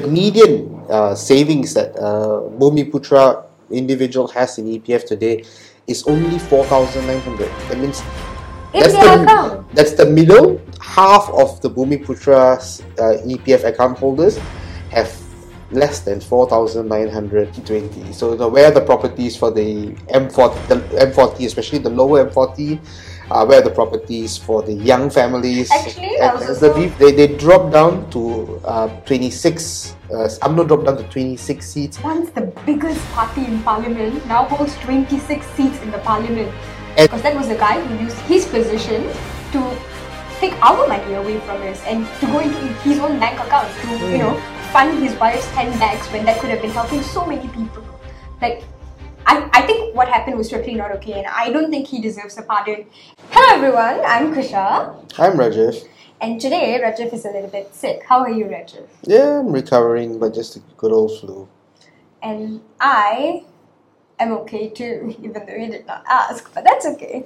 the 0.00 0.08
median 0.08 0.84
uh, 0.90 1.14
savings 1.14 1.74
that 1.74 1.96
uh, 1.96 2.42
Putra 2.90 3.46
individual 3.70 4.28
has 4.28 4.58
in 4.58 4.66
EPF 4.66 5.06
today 5.06 5.44
is 5.86 6.02
only 6.06 6.38
4,900. 6.38 7.48
That 7.68 7.78
means 7.78 8.02
that's 8.72 8.92
the, 8.92 9.64
that's 9.72 9.92
the 9.94 10.06
middle 10.06 10.60
half 10.80 11.30
of 11.30 11.60
the 11.62 11.70
Bumiputra's 11.70 12.82
uh, 12.98 13.22
EPF 13.24 13.64
account 13.64 13.98
holders 13.98 14.38
have 14.90 15.10
less 15.70 16.00
than 16.00 16.20
4,920. 16.20 18.12
So 18.12 18.36
the, 18.36 18.46
where 18.46 18.70
the 18.70 18.82
properties 18.82 19.36
for 19.36 19.50
the 19.50 19.92
M40, 20.12 20.68
the 20.68 20.76
M40, 21.06 21.46
especially 21.46 21.78
the 21.78 21.90
lower 21.90 22.28
M40, 22.28 22.78
uh, 23.30 23.44
where 23.44 23.60
the 23.60 23.70
properties 23.70 24.36
for 24.36 24.62
the 24.62 24.72
young 24.72 25.10
families. 25.10 25.70
Actually, 25.70 26.16
and, 26.18 26.38
the, 26.38 26.92
they, 26.98 27.12
they 27.12 27.36
drop 27.36 27.72
down 27.72 28.08
to 28.10 28.60
uh, 28.64 28.88
26. 29.00 29.94
Uh, 30.06 30.28
UMNO 30.42 30.68
dropped 30.68 30.84
down 30.84 30.96
to 30.98 31.02
26 31.04 31.66
seats. 31.66 32.02
Once 32.02 32.30
the 32.30 32.42
biggest 32.64 33.04
party 33.10 33.44
in 33.44 33.62
parliament 33.62 34.24
now 34.26 34.44
holds 34.44 34.76
26 34.78 35.46
seats 35.46 35.80
in 35.82 35.90
the 35.90 35.98
parliament. 35.98 36.52
Because 36.96 37.22
that 37.22 37.36
was 37.36 37.48
the 37.48 37.56
guy 37.56 37.80
who 37.80 38.04
used 38.04 38.16
his 38.20 38.46
position 38.46 39.02
to 39.52 39.76
take 40.40 40.54
our 40.62 40.86
money 40.86 41.14
away 41.14 41.40
from 41.40 41.60
us 41.62 41.82
and 41.84 42.06
to 42.20 42.26
go 42.26 42.38
into 42.40 42.58
his 42.84 42.98
own 43.00 43.18
bank 43.18 43.38
account 43.40 43.68
to, 43.80 43.86
mm. 43.86 44.12
you 44.12 44.18
know, 44.18 44.40
fund 44.72 45.02
his 45.02 45.14
wife's 45.16 45.48
handbags 45.50 46.06
when 46.08 46.24
that 46.24 46.40
could 46.40 46.50
have 46.50 46.62
been 46.62 46.70
helping 46.70 47.02
so 47.02 47.26
many 47.26 47.48
people. 47.48 47.84
Like, 48.40 48.64
I, 49.26 49.50
I 49.52 49.62
think 49.62 49.94
what 49.96 50.08
happened 50.08 50.38
was 50.38 50.48
totally 50.48 50.74
not 50.74 50.92
okay 50.92 51.14
and 51.14 51.26
I 51.26 51.50
don't 51.50 51.70
think 51.70 51.88
he 51.88 52.00
deserves 52.00 52.38
a 52.38 52.42
pardon. 52.42 52.86
Hello 53.30 53.56
everyone, 53.56 54.00
I'm 54.06 54.32
Kusha. 54.32 54.94
I'm 55.18 55.32
Rajiv. 55.32 55.84
And 56.20 56.40
today 56.40 56.80
Rajiv 56.80 57.12
is 57.12 57.24
a 57.24 57.30
little 57.30 57.50
bit 57.50 57.74
sick. 57.74 58.04
How 58.04 58.20
are 58.20 58.30
you, 58.30 58.44
Rajiv? 58.44 58.86
Yeah, 59.02 59.40
I'm 59.40 59.50
recovering, 59.50 60.20
but 60.20 60.32
just 60.32 60.54
a 60.54 60.60
good 60.76 60.92
old 60.92 61.18
flu. 61.18 61.48
And 62.22 62.60
I 62.80 63.44
am 64.18 64.32
okay 64.32 64.68
too, 64.68 65.14
even 65.22 65.46
though 65.46 65.54
you 65.54 65.70
did 65.70 65.86
not 65.86 66.04
ask, 66.06 66.52
but 66.54 66.64
that's 66.64 66.86
okay. 66.86 67.24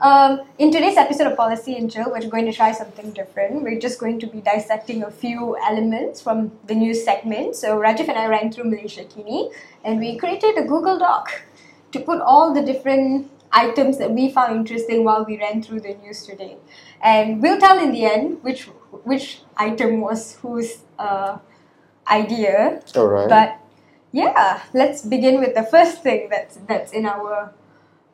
Um, 0.00 0.40
in 0.58 0.70
today's 0.70 0.96
episode 0.96 1.26
of 1.26 1.36
Policy 1.36 1.76
and 1.76 1.90
Chill, 1.90 2.10
we're 2.10 2.28
going 2.28 2.46
to 2.46 2.52
try 2.52 2.72
something 2.72 3.12
different. 3.12 3.62
We're 3.62 3.78
just 3.78 3.98
going 3.98 4.20
to 4.20 4.26
be 4.26 4.40
dissecting 4.40 5.02
a 5.02 5.10
few 5.10 5.56
elements 5.58 6.20
from 6.20 6.52
the 6.66 6.74
news 6.74 7.04
segment. 7.04 7.56
So 7.56 7.78
Rajiv 7.78 8.08
and 8.08 8.18
I 8.18 8.26
ran 8.26 8.52
through 8.52 8.64
Malaysiakini, 8.64 9.52
and 9.84 9.98
we 9.98 10.16
created 10.16 10.56
a 10.58 10.62
Google 10.62 10.98
Doc 10.98 11.42
to 11.92 12.00
put 12.00 12.20
all 12.20 12.54
the 12.54 12.62
different 12.62 13.30
items 13.52 13.98
that 13.98 14.12
we 14.12 14.30
found 14.30 14.56
interesting 14.56 15.04
while 15.04 15.24
we 15.24 15.38
ran 15.38 15.62
through 15.62 15.80
the 15.80 15.94
news 15.94 16.24
today. 16.24 16.56
And 17.02 17.42
we'll 17.42 17.58
tell 17.58 17.78
in 17.78 17.92
the 17.92 18.04
end 18.04 18.42
which 18.42 18.64
which 19.04 19.40
item 19.56 20.00
was 20.00 20.36
whose 20.36 20.78
uh, 20.98 21.38
idea. 22.08 22.82
All 22.96 23.06
right. 23.06 23.28
But 23.28 23.59
yeah, 24.12 24.62
let's 24.74 25.02
begin 25.02 25.40
with 25.40 25.54
the 25.54 25.62
first 25.62 26.02
thing 26.02 26.28
that's 26.30 26.56
that's 26.66 26.92
in 26.92 27.06
our 27.06 27.52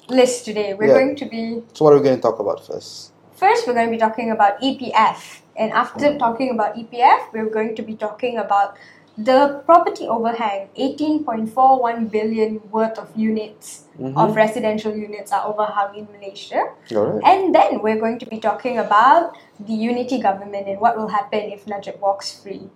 list 0.09 0.45
today. 0.45 0.75
We're 0.75 0.89
yeah. 0.89 0.95
going 0.95 1.17
to 1.17 1.27
be. 1.27 1.63
So, 1.73 1.85
what 1.85 1.95
are 1.95 1.99
we 1.99 2.05
going 2.05 2.17
to 2.17 2.23
talk 2.23 2.39
about 2.39 2.67
first? 2.67 3.13
First, 3.35 3.67
we're 3.67 3.75
going 3.75 3.87
to 3.87 3.93
be 3.93 3.99
talking 3.99 4.31
about 4.31 4.61
EPF, 4.61 5.41
and 5.57 5.73
after 5.73 6.07
mm. 6.07 6.19
talking 6.19 6.51
about 6.51 6.77
EPF, 6.77 7.33
we're 7.33 7.51
going 7.51 7.75
to 7.77 7.83
be 7.83 7.95
talking 7.95 8.39
about 8.39 8.77
the 9.19 9.63
property 9.65 10.07
overhang 10.07 10.69
18.41 10.77 12.11
billion 12.11 12.61
worth 12.71 12.99
of 12.99 13.11
units 13.17 13.85
mm-hmm. 13.99 14.17
of 14.17 14.37
residential 14.37 14.95
units 14.95 15.33
are 15.33 15.47
overhung 15.47 15.97
in 15.97 16.07
malaysia 16.13 16.69
right. 16.91 17.23
and 17.25 17.55
then 17.55 17.81
we're 17.81 17.99
going 17.99 18.19
to 18.19 18.27
be 18.27 18.39
talking 18.39 18.77
about 18.77 19.35
the 19.59 19.73
unity 19.73 20.21
government 20.21 20.69
and 20.69 20.79
what 20.81 20.99
will 20.99 21.09
happen 21.09 21.41
if 21.51 21.67
najib 21.67 21.99
walks 21.99 22.43
free 22.43 22.69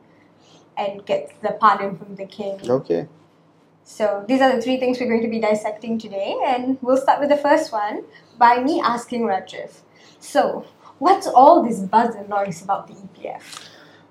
and 0.77 1.05
gets 1.07 1.33
the 1.43 1.53
pardon 1.61 1.97
from 1.97 2.17
the 2.17 2.27
king. 2.27 2.59
Okay. 2.69 3.09
So 3.85 4.25
these 4.29 4.41
are 4.41 4.55
the 4.55 4.63
three 4.63 4.79
things 4.79 5.01
we're 5.01 5.09
going 5.09 5.23
to 5.23 5.29
be 5.29 5.41
dissecting 5.41 5.99
today, 5.99 6.37
and 6.47 6.79
we'll 6.81 6.97
start 6.97 7.21
with 7.21 7.29
the 7.29 7.37
first 7.37 7.73
one 7.73 8.05
by 8.39 8.63
me 8.63 8.81
asking 8.81 9.23
Rajiv. 9.23 9.81
So, 10.21 10.67
what's 10.99 11.27
all 11.27 11.63
this 11.63 11.81
buzz 11.81 12.15
and 12.15 12.29
noise 12.29 12.63
about 12.63 12.87
the 12.87 12.95
EPF? 12.95 13.43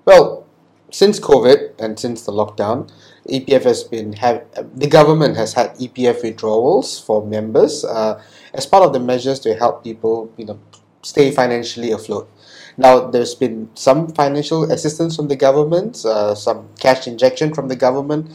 Well, 0.04 0.46
since 0.90 1.20
COVID 1.20 1.80
and 1.80 1.98
since 1.98 2.26
the 2.26 2.32
lockdown, 2.32 2.90
EPF 3.28 3.62
has 3.62 3.84
been 3.84 4.14
have 4.14 4.44
the 4.74 4.88
government 4.88 5.36
has 5.36 5.54
had 5.54 5.74
EPF 5.76 6.22
withdrawals 6.22 6.98
for 6.98 7.24
members 7.24 7.84
uh, 7.84 8.20
as 8.52 8.66
part 8.66 8.84
of 8.84 8.92
the 8.92 9.00
measures 9.00 9.38
to 9.40 9.54
help 9.54 9.84
people, 9.84 10.32
you 10.36 10.46
know, 10.46 10.58
stay 11.02 11.30
financially 11.30 11.92
afloat. 11.92 12.28
Now, 12.76 13.10
there's 13.10 13.34
been 13.34 13.70
some 13.74 14.08
financial 14.08 14.70
assistance 14.70 15.16
from 15.16 15.28
the 15.28 15.36
government, 15.36 16.04
uh, 16.04 16.34
some 16.34 16.68
cash 16.78 17.06
injection 17.06 17.54
from 17.54 17.68
the 17.68 17.76
government 17.76 18.30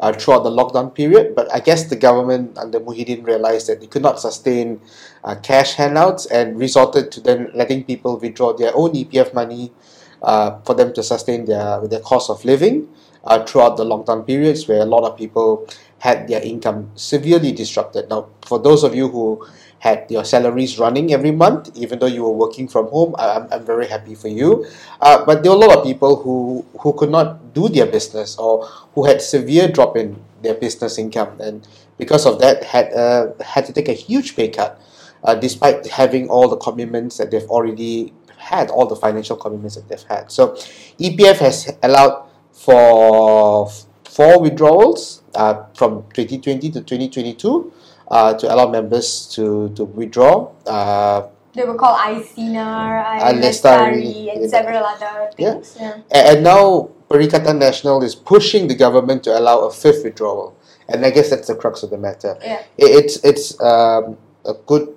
uh, 0.00 0.12
throughout 0.12 0.44
the 0.44 0.50
lockdown 0.50 0.94
period, 0.94 1.34
but 1.34 1.52
I 1.52 1.60
guess 1.60 1.84
the 1.84 1.96
government 1.96 2.56
under 2.56 2.80
Muhyiddin 2.80 3.26
realized 3.26 3.68
that 3.68 3.80
they 3.80 3.86
could 3.86 4.02
not 4.02 4.18
sustain 4.18 4.80
uh, 5.24 5.34
cash 5.36 5.74
handouts 5.74 6.26
and 6.26 6.58
resorted 6.58 7.12
to 7.12 7.20
then 7.20 7.50
letting 7.54 7.84
people 7.84 8.18
withdraw 8.18 8.52
their 8.54 8.74
own 8.74 8.92
EPF 8.92 9.34
money 9.34 9.72
uh, 10.22 10.58
for 10.62 10.74
them 10.74 10.92
to 10.94 11.02
sustain 11.02 11.44
their, 11.44 11.86
their 11.86 12.00
cost 12.00 12.30
of 12.30 12.44
living 12.44 12.88
uh, 13.24 13.44
throughout 13.44 13.76
the 13.76 13.84
lockdown 13.84 14.26
periods 14.26 14.66
where 14.66 14.80
a 14.80 14.86
lot 14.86 15.04
of 15.04 15.16
people 15.16 15.68
had 15.98 16.28
their 16.28 16.42
income 16.42 16.90
severely 16.94 17.52
disrupted. 17.52 18.08
Now, 18.08 18.28
for 18.42 18.58
those 18.58 18.82
of 18.82 18.94
you 18.94 19.08
who 19.08 19.46
had 19.80 20.04
your 20.10 20.24
salaries 20.24 20.78
running 20.78 21.12
every 21.12 21.32
month, 21.32 21.70
even 21.74 21.98
though 21.98 22.06
you 22.06 22.22
were 22.22 22.36
working 22.36 22.68
from 22.68 22.86
home. 22.88 23.14
I'm, 23.18 23.48
I'm 23.50 23.64
very 23.64 23.88
happy 23.88 24.14
for 24.14 24.28
you. 24.28 24.66
Uh, 25.00 25.24
but 25.24 25.42
there 25.42 25.50
were 25.50 25.56
a 25.56 25.66
lot 25.66 25.78
of 25.78 25.84
people 25.84 26.16
who, 26.16 26.64
who 26.80 26.92
could 26.92 27.10
not 27.10 27.54
do 27.54 27.68
their 27.68 27.86
business 27.86 28.36
or 28.36 28.66
who 28.94 29.06
had 29.06 29.22
severe 29.22 29.68
drop 29.68 29.96
in 29.96 30.22
their 30.42 30.54
business 30.54 30.98
income 30.98 31.40
and 31.40 31.66
because 31.96 32.26
of 32.26 32.40
that 32.40 32.62
had, 32.64 32.92
uh, 32.92 33.32
had 33.42 33.64
to 33.66 33.72
take 33.72 33.88
a 33.88 33.92
huge 33.92 34.36
pay 34.36 34.48
cut 34.48 34.80
uh, 35.24 35.34
despite 35.34 35.86
having 35.86 36.28
all 36.28 36.48
the 36.48 36.56
commitments 36.56 37.16
that 37.16 37.30
they've 37.30 37.48
already 37.48 38.12
had, 38.36 38.70
all 38.70 38.86
the 38.86 38.96
financial 38.96 39.36
commitments 39.36 39.76
that 39.76 39.88
they've 39.88 40.08
had. 40.08 40.30
So 40.30 40.54
EPF 40.98 41.38
has 41.38 41.76
allowed 41.82 42.28
for 42.52 43.70
four 44.04 44.40
withdrawals 44.40 45.22
uh, 45.34 45.64
from 45.74 46.04
2020 46.14 46.70
to 46.72 46.80
2022 46.80 47.72
uh, 48.10 48.34
to 48.34 48.52
allow 48.52 48.68
members 48.68 49.26
to, 49.34 49.70
to 49.70 49.84
withdraw. 49.84 50.52
Uh, 50.66 51.28
they 51.54 51.64
were 51.64 51.74
called 51.74 51.98
iSinar, 51.98 53.04
iLestari, 53.20 54.34
and 54.34 54.48
several 54.48 54.84
other 54.84 55.30
things. 55.36 55.76
Yeah. 55.78 55.98
yeah. 56.10 56.32
And 56.32 56.44
now 56.44 56.90
Perikatan 57.08 57.58
Nasional 57.58 58.04
is 58.04 58.14
pushing 58.14 58.68
the 58.68 58.74
government 58.74 59.24
to 59.24 59.36
allow 59.36 59.66
a 59.66 59.70
fifth 59.70 60.04
withdrawal. 60.04 60.56
And 60.88 61.04
I 61.04 61.10
guess 61.10 61.30
that's 61.30 61.48
the 61.48 61.56
crux 61.56 61.82
of 61.82 61.90
the 61.90 61.98
matter. 61.98 62.38
Yeah. 62.40 62.62
It's, 62.78 63.16
it's 63.24 63.60
um, 63.60 64.16
a 64.44 64.54
good 64.66 64.94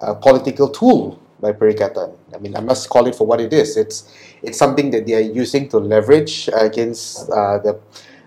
uh, 0.00 0.14
political 0.14 0.68
tool 0.68 1.20
by 1.40 1.52
Perikatan. 1.52 2.16
I 2.34 2.38
mean, 2.38 2.56
I 2.56 2.60
must 2.60 2.88
call 2.88 3.06
it 3.06 3.14
for 3.14 3.26
what 3.26 3.40
it 3.40 3.52
is. 3.52 3.76
It's, 3.76 4.10
it's 4.42 4.58
something 4.58 4.90
that 4.90 5.06
they 5.06 5.14
are 5.14 5.20
using 5.20 5.68
to 5.68 5.78
leverage 5.78 6.48
against 6.54 7.28
uh, 7.30 7.58
the 7.58 7.80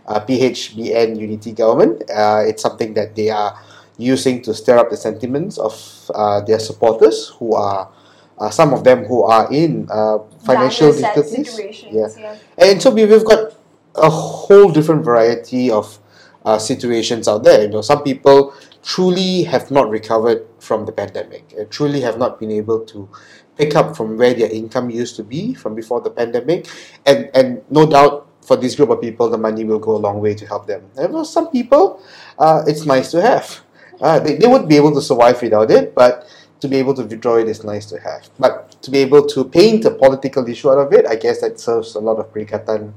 uh, 0.06 0.20
PHBN 0.20 1.20
unity 1.20 1.54
government. 1.54 2.04
Uh, 2.10 2.44
it's 2.46 2.62
something 2.62 2.94
that 2.94 3.16
they 3.16 3.30
are 3.30 3.60
using 3.98 4.42
to 4.44 4.54
stir 4.54 4.78
up 4.78 4.90
the 4.90 4.98
sentiments 4.98 5.58
of 5.58 6.12
uh, 6.14 6.42
their 6.42 6.60
supporters 6.60 7.30
who 7.40 7.56
are 7.56 7.92
uh, 8.38 8.50
some 8.50 8.74
of 8.74 8.84
them 8.84 9.04
who 9.06 9.24
are 9.24 9.52
in 9.52 9.88
uh, 9.90 10.20
financial 10.46 10.94
difficulties. 10.94 11.84
Yeah. 11.90 12.08
yeah. 12.18 12.38
And 12.58 12.82
so 12.82 12.92
we've 12.92 13.26
got 13.26 13.54
a 13.96 14.10
whole 14.10 14.72
different 14.72 15.04
variety 15.04 15.72
of 15.72 15.98
uh, 16.46 16.60
situations 16.60 17.28
out 17.28 17.44
there. 17.44 17.64
You 17.64 17.70
know, 17.70 17.82
some 17.82 18.04
people 18.04 18.54
truly 18.84 19.44
have 19.44 19.72
not 19.72 19.90
recovered 19.90 20.46
from 20.60 20.86
the 20.86 20.92
pandemic, 20.92 21.52
truly 21.72 22.02
have 22.02 22.18
not 22.18 22.40
been 22.40 22.52
able 22.52 22.86
to 22.86 23.10
pick 23.58 23.76
up 23.76 23.98
from 23.98 24.18
where 24.18 24.34
their 24.34 24.52
income 24.52 24.90
used 24.90 25.16
to 25.16 25.24
be 25.24 25.56
from 25.56 25.74
before 25.74 26.00
the 26.02 26.12
pandemic. 26.12 26.68
And, 27.06 27.30
and 27.34 27.64
no 27.72 27.90
doubt 27.90 28.30
for 28.46 28.56
this 28.56 28.76
group 28.76 28.92
of 28.92 29.02
people, 29.02 29.30
the 29.30 29.38
money 29.38 29.66
will 29.66 29.80
go 29.80 29.96
a 29.96 29.98
long 29.98 30.22
way 30.22 30.36
to 30.36 30.46
help 30.46 30.68
them. 30.68 30.90
And 30.96 31.12
for 31.12 31.26
some 31.26 31.50
people, 31.50 32.02
uh, 32.38 32.64
it's 32.68 32.86
nice 32.86 33.12
to 33.12 33.22
have. 33.22 33.62
Uh, 34.02 34.20
they, 34.20 34.36
they 34.36 34.48
would 34.48 34.68
be 34.68 34.76
able 34.76 34.94
to 34.94 35.02
survive 35.02 35.42
without 35.42 35.72
it, 35.72 35.96
but 35.96 36.28
to 36.60 36.68
be 36.68 36.78
able 36.78 36.94
to 36.94 37.04
withdraw 37.04 37.38
it 37.38 37.48
is 37.48 37.64
nice 37.64 37.86
to 37.88 38.00
have. 38.00 38.30
But 38.40 38.82
to 38.82 38.92
be 38.92 39.00
able 39.00 39.26
to 39.28 39.44
paint 39.46 39.86
a 39.86 39.92
political 39.92 40.48
issue 40.48 40.70
out 40.70 40.80
of 40.80 40.94
it, 40.94 41.06
I 41.06 41.16
guess 41.16 41.42
that 41.42 41.60
serves 41.60 41.96
a 41.96 42.00
lot 42.00 42.18
of 42.18 42.34
Perikatan 42.34 42.94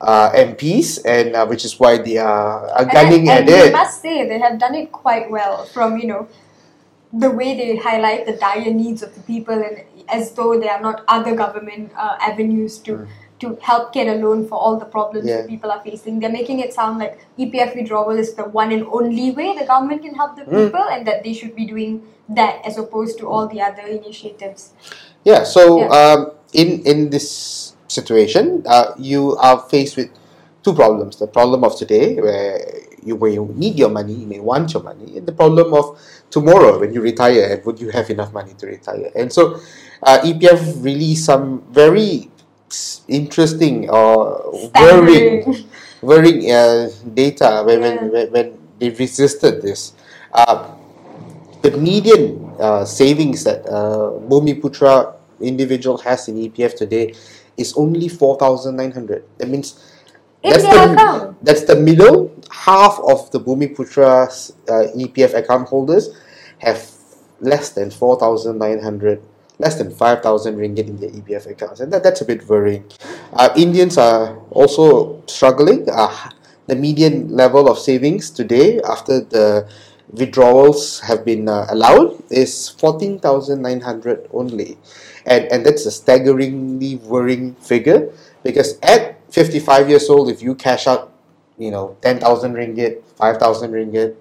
uh, 0.00 0.30
MPs, 0.30 1.04
and 1.04 1.34
uh, 1.34 1.46
which 1.46 1.64
is 1.64 1.78
why 1.78 1.98
they 1.98 2.18
are, 2.18 2.68
are 2.68 2.84
gunning 2.84 3.28
and, 3.28 3.48
and, 3.48 3.50
at 3.50 3.66
it. 3.66 3.74
I 3.74 3.78
must 3.78 4.00
say, 4.00 4.28
they 4.28 4.38
have 4.38 4.58
done 4.58 4.74
it 4.74 4.92
quite 4.92 5.30
well 5.30 5.64
from, 5.66 5.98
you 5.98 6.06
know, 6.06 6.28
the 7.12 7.30
way 7.30 7.56
they 7.56 7.76
highlight 7.76 8.26
the 8.26 8.36
dire 8.36 8.72
needs 8.72 9.02
of 9.02 9.14
the 9.14 9.22
people 9.22 9.54
and 9.54 9.82
as 10.10 10.32
though 10.32 10.60
there 10.60 10.72
are 10.72 10.80
not 10.80 11.04
other 11.08 11.34
government 11.34 11.90
uh, 11.96 12.16
avenues 12.20 12.78
to. 12.78 12.92
Mm 12.92 13.08
to 13.40 13.56
help 13.62 13.92
get 13.92 14.06
a 14.08 14.14
loan 14.14 14.46
for 14.48 14.58
all 14.58 14.78
the 14.78 14.84
problems 14.84 15.26
yeah. 15.26 15.38
that 15.38 15.48
people 15.48 15.70
are 15.70 15.80
facing. 15.82 16.18
They're 16.20 16.32
making 16.32 16.60
it 16.60 16.72
sound 16.72 16.98
like 16.98 17.18
EPF 17.38 17.76
withdrawal 17.76 18.10
is 18.10 18.34
the 18.34 18.44
one 18.44 18.72
and 18.72 18.86
only 18.86 19.30
way 19.30 19.56
the 19.56 19.64
government 19.64 20.02
can 20.02 20.14
help 20.14 20.36
the 20.36 20.42
mm. 20.42 20.66
people 20.66 20.82
and 20.82 21.06
that 21.06 21.22
they 21.22 21.32
should 21.32 21.54
be 21.54 21.66
doing 21.66 22.02
that 22.28 22.64
as 22.64 22.78
opposed 22.78 23.18
to 23.18 23.28
all 23.28 23.46
the 23.46 23.60
other 23.60 23.82
initiatives. 23.82 24.72
Yeah, 25.24 25.44
so 25.44 25.80
yeah. 25.80 25.88
Um, 25.88 26.32
in, 26.52 26.82
in 26.86 27.10
this 27.10 27.74
situation, 27.88 28.64
uh, 28.66 28.92
you 28.98 29.36
are 29.36 29.60
faced 29.68 29.96
with 29.96 30.10
two 30.62 30.74
problems: 30.74 31.18
the 31.18 31.26
problem 31.26 31.64
of 31.64 31.76
today, 31.76 32.20
where 32.20 32.60
you 33.02 33.16
where 33.16 33.30
you 33.30 33.52
need 33.54 33.78
your 33.78 33.90
money, 33.90 34.14
you 34.14 34.26
may 34.26 34.40
want 34.40 34.72
your 34.72 34.82
money, 34.82 35.16
and 35.16 35.26
the 35.26 35.32
problem 35.32 35.72
of 35.74 35.98
tomorrow 36.30 36.78
when 36.78 36.92
you 36.92 37.00
retire 37.00 37.52
and 37.52 37.64
would 37.64 37.80
you 37.80 37.90
have 37.90 38.10
enough 38.10 38.32
money 38.32 38.54
to 38.58 38.66
retire? 38.66 39.10
And 39.14 39.32
so, 39.32 39.60
uh, 40.02 40.20
EPF 40.20 40.84
really 40.84 41.14
some 41.14 41.62
very 41.72 42.30
interesting 43.08 43.88
or 43.90 44.50
worrying 44.74 45.66
worrying 46.02 46.50
uh, 46.50 46.88
data 47.14 47.62
when, 47.66 47.82
Yeah. 47.82 48.04
when, 48.08 48.32
when, 48.32 48.58
they 48.78 48.90
resisted 48.90 49.60
this. 49.60 49.92
Uh, 50.32 50.70
the 51.62 51.72
median 51.76 52.38
uh, 52.60 52.84
savings 52.84 53.42
that 53.42 53.66
uh, 53.66 54.14
Putra 54.54 55.14
individual 55.40 55.98
has 55.98 56.28
in 56.28 56.36
EPF 56.36 56.76
today 56.76 57.12
is 57.56 57.74
only 57.76 58.08
4,900. 58.08 59.24
That 59.38 59.48
means 59.48 59.82
In 60.44 60.50
that's 60.52 60.62
the, 60.62 60.92
account. 60.92 61.44
that's 61.44 61.64
the 61.64 61.74
middle 61.74 62.30
half 62.50 63.00
of 63.02 63.30
the 63.32 63.40
Putra's 63.40 64.54
uh, 64.68 64.86
EPF 64.94 65.34
account 65.34 65.68
holders 65.68 66.10
have 66.58 66.88
less 67.40 67.70
than 67.70 67.90
4,900 67.90 69.20
less 69.58 69.76
than 69.76 69.90
5,000 69.90 70.56
ringgit 70.56 70.86
in 70.86 70.98
their 70.98 71.10
EPF 71.10 71.50
accounts. 71.50 71.80
And 71.80 71.92
that, 71.92 72.02
that's 72.02 72.20
a 72.20 72.24
bit 72.24 72.48
worrying. 72.48 72.84
Uh, 73.32 73.50
Indians 73.56 73.98
are 73.98 74.38
also 74.50 75.22
struggling. 75.26 75.88
Uh, 75.90 76.30
the 76.66 76.76
median 76.76 77.28
level 77.28 77.68
of 77.68 77.78
savings 77.78 78.30
today 78.30 78.80
after 78.82 79.20
the 79.20 79.68
withdrawals 80.10 81.00
have 81.00 81.24
been 81.24 81.48
uh, 81.48 81.66
allowed 81.70 82.22
is 82.30 82.68
14,900 82.68 84.28
only. 84.32 84.78
And, 85.26 85.50
and 85.52 85.66
that's 85.66 85.86
a 85.86 85.90
staggeringly 85.90 86.96
worrying 86.96 87.54
figure 87.56 88.10
because 88.42 88.78
at 88.82 89.18
55 89.32 89.90
years 89.90 90.08
old 90.08 90.30
if 90.30 90.42
you 90.42 90.54
cash 90.54 90.86
out 90.86 91.12
you 91.58 91.70
know 91.70 91.96
10,000 92.02 92.54
ringgit 92.54 93.02
5,000 93.16 93.72
ringgit 93.72 94.14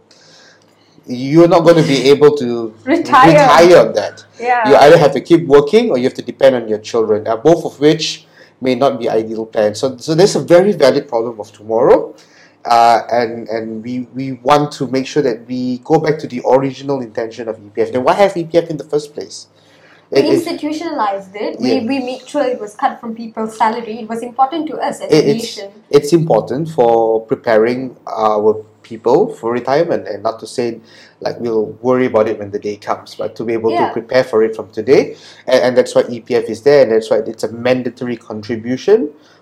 you're 1.08 1.48
not 1.48 1.62
going 1.64 1.76
to 1.78 1.88
be 1.88 2.10
able 2.10 2.36
to 2.38 2.74
Retire. 2.84 3.32
retire 3.32 3.78
on 3.88 3.94
that 3.94 4.26
Yeah. 4.40 4.70
you 4.70 4.76
either 4.76 4.98
have 4.98 5.14
to 5.14 5.22
keep 5.22 5.48
working 5.48 5.90
or 5.90 5.98
you 5.98 6.04
have 6.04 6.14
to 6.16 6.22
depend 6.22 6.56
on 6.56 6.68
your 6.68 6.80
children, 6.80 7.28
uh, 7.28 7.38
both 7.38 7.64
of 7.66 7.80
which 7.80 8.26
may 8.62 8.76
not 8.76 9.00
be 9.00 9.08
ideal 9.10 9.46
plans. 9.46 9.80
So, 9.80 9.98
so 9.98 10.14
there's 10.16 10.36
a 10.36 10.40
very 10.42 10.72
valid 10.74 11.08
problem 11.08 11.40
of 11.40 11.52
tomorrow, 11.52 12.14
uh, 12.66 13.02
and 13.12 13.48
and 13.48 13.84
we 13.84 14.08
we 14.14 14.34
want 14.50 14.72
to 14.74 14.88
make 14.88 15.06
sure 15.08 15.24
that 15.24 15.46
we 15.48 15.78
go 15.86 16.00
back 16.00 16.18
to 16.20 16.28
the 16.28 16.42
original 16.56 17.00
intention 17.02 17.48
of 17.48 17.58
EPF. 17.58 17.92
Then 17.94 18.04
why 18.04 18.14
have 18.14 18.34
EPF 18.34 18.70
in 18.70 18.78
the 18.78 18.84
first 18.84 19.14
place? 19.14 19.48
we 20.10 20.20
It- 20.20 20.26
it- 20.26 20.34
institutionalized 20.36 21.36
it. 21.36 21.60
We, 21.60 21.70
Yeah. 21.74 21.80
we 21.92 22.00
made 22.00 22.24
sure 22.28 22.44
it 22.44 22.60
was 22.62 22.74
cut 22.76 23.00
from 23.02 23.14
people's 23.14 23.58
salary. 23.58 24.00
It 24.04 24.10
was 24.10 24.22
important 24.24 24.68
to 24.68 24.78
us 24.78 25.02
as 25.02 25.12
it- 25.12 25.26
a 25.26 25.30
it's 25.32 25.44
nation. 25.44 25.72
it's 25.90 26.12
important 26.14 26.70
for 26.70 27.22
preparing 27.32 27.98
our 28.08 28.64
people 28.92 29.20
for 29.38 29.48
retirement, 29.52 30.08
and 30.08 30.20
not 30.28 30.36
to 30.44 30.48
say 30.48 30.68
like 31.26 31.36
we'll 31.44 31.68
worry 31.88 32.06
about 32.12 32.28
it 32.32 32.38
when 32.40 32.52
the 32.56 32.60
day 32.70 32.78
comes, 32.90 33.16
but 33.22 33.30
to 33.38 33.44
be 33.44 33.54
able 33.60 33.72
Yeah. 33.72 33.88
to 33.88 33.94
prepare 34.00 34.24
for 34.32 34.40
it 34.46 34.52
from 34.58 34.68
today, 34.80 35.02
and, 35.52 35.60
and 35.66 35.72
that's 35.78 35.94
why 35.96 36.04
EPF 36.16 36.46
is 36.56 36.60
there, 36.68 36.80
and 36.84 36.90
that's 36.92 37.10
why 37.12 37.20
it's 37.32 37.44
a 37.44 37.52
mandatory 37.68 38.18
contribution 38.30 39.00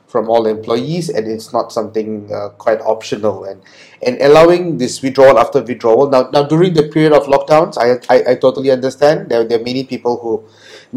from 0.07 0.30
all 0.31 0.44
employees, 0.47 1.06
and 1.15 1.27
it's 1.27 1.51
not 1.57 1.74
something 1.77 2.09
uh, 2.31 2.50
quite 2.65 2.80
optional, 2.94 3.44
and 3.50 3.59
and 4.06 4.15
allowing 4.21 4.63
this 4.81 5.01
withdrawal 5.03 5.36
after 5.44 5.59
withdrawal. 5.71 6.07
Now, 6.15 6.30
now 6.36 6.44
during 6.53 6.71
the 6.80 6.86
period 6.95 7.12
of 7.19 7.24
lockdowns, 7.33 7.75
I 7.86 7.88
I, 8.13 8.18
I 8.31 8.33
totally 8.45 8.71
understand. 8.77 9.18
There 9.30 9.44
there 9.44 9.59
are 9.59 9.68
many 9.71 9.83
people 9.83 10.13
who, 10.24 10.31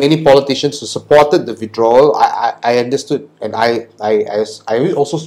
many 0.04 0.16
politicians 0.30 0.78
who 0.80 0.86
supported 0.86 1.46
the 1.50 1.54
withdrawal. 1.62 2.14
I 2.14 2.28
I, 2.46 2.50
I 2.70 2.72
understood, 2.84 3.22
and 3.42 3.52
I 3.66 3.70
I 4.10 4.12
I, 4.38 4.38
I 4.72 4.76
also 5.00 5.18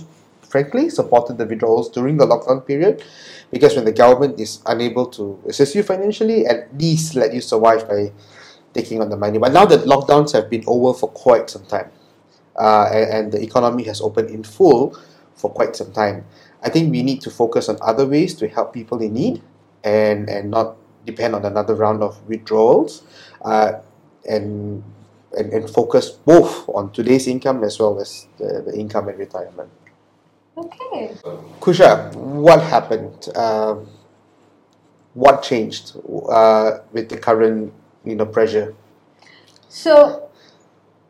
frankly 0.52 0.90
supported 0.90 1.38
the 1.38 1.46
withdrawals 1.46 1.90
during 1.90 2.18
the 2.18 2.26
lockdown 2.26 2.66
period 2.66 3.04
because 3.52 3.76
when 3.76 3.86
the 3.86 3.92
government 3.92 4.40
is 4.40 4.62
unable 4.66 5.06
to 5.08 5.40
assist 5.48 5.74
you 5.76 5.84
financially, 5.84 6.46
at 6.46 6.68
least 6.78 7.16
let 7.16 7.34
you 7.34 7.42
survive 7.42 7.88
by 7.88 8.12
taking 8.74 9.02
on 9.02 9.10
the 9.10 9.18
money. 9.18 9.40
But 9.40 9.54
now 9.54 9.66
that 9.66 9.82
lockdowns 9.82 10.34
have 10.34 10.50
been 10.50 10.64
over 10.68 10.98
for 10.98 11.10
quite 11.10 11.50
some 11.50 11.66
time, 11.66 11.92
uh, 12.58 12.90
and, 12.94 13.10
and 13.14 13.32
the 13.32 13.42
economy 13.42 13.84
has 13.84 14.02
opened 14.02 14.30
in 14.30 14.44
full 14.44 14.98
for 15.36 15.50
quite 15.50 15.76
some 15.76 15.92
time, 15.92 16.26
I 16.64 16.70
think 16.70 16.92
we 16.92 17.02
need 17.02 17.22
to 17.22 17.32
focus 17.32 17.70
on 17.70 17.78
other 17.82 18.06
ways 18.06 18.36
to 18.36 18.48
help 18.48 18.74
people 18.74 19.02
in 19.02 19.14
need 19.14 19.42
and, 19.84 20.30
and 20.30 20.52
not 20.52 20.78
depend 21.06 21.34
on 21.34 21.46
another 21.46 21.74
round 21.74 22.04
of 22.04 22.22
withdrawals 22.28 23.04
uh, 23.42 23.80
and, 24.30 24.84
and, 25.36 25.52
and 25.52 25.70
focus 25.70 26.12
both 26.12 26.70
on 26.70 26.92
today's 26.92 27.28
income 27.28 27.64
as 27.64 27.80
well 27.80 28.00
as 28.00 28.28
the, 28.38 28.64
the 28.68 28.78
income 28.78 29.08
and 29.08 29.18
retirement. 29.18 29.72
Okay. 30.62 31.16
Kusha, 31.60 32.14
what 32.16 32.62
happened? 32.62 33.30
Um, 33.36 33.88
what 35.14 35.44
changed 35.44 35.98
uh, 36.30 36.80
with 36.92 37.10
the 37.10 37.18
current 37.18 37.74
you 38.06 38.16
know 38.16 38.26
pressure? 38.26 38.74
So, 39.70 40.30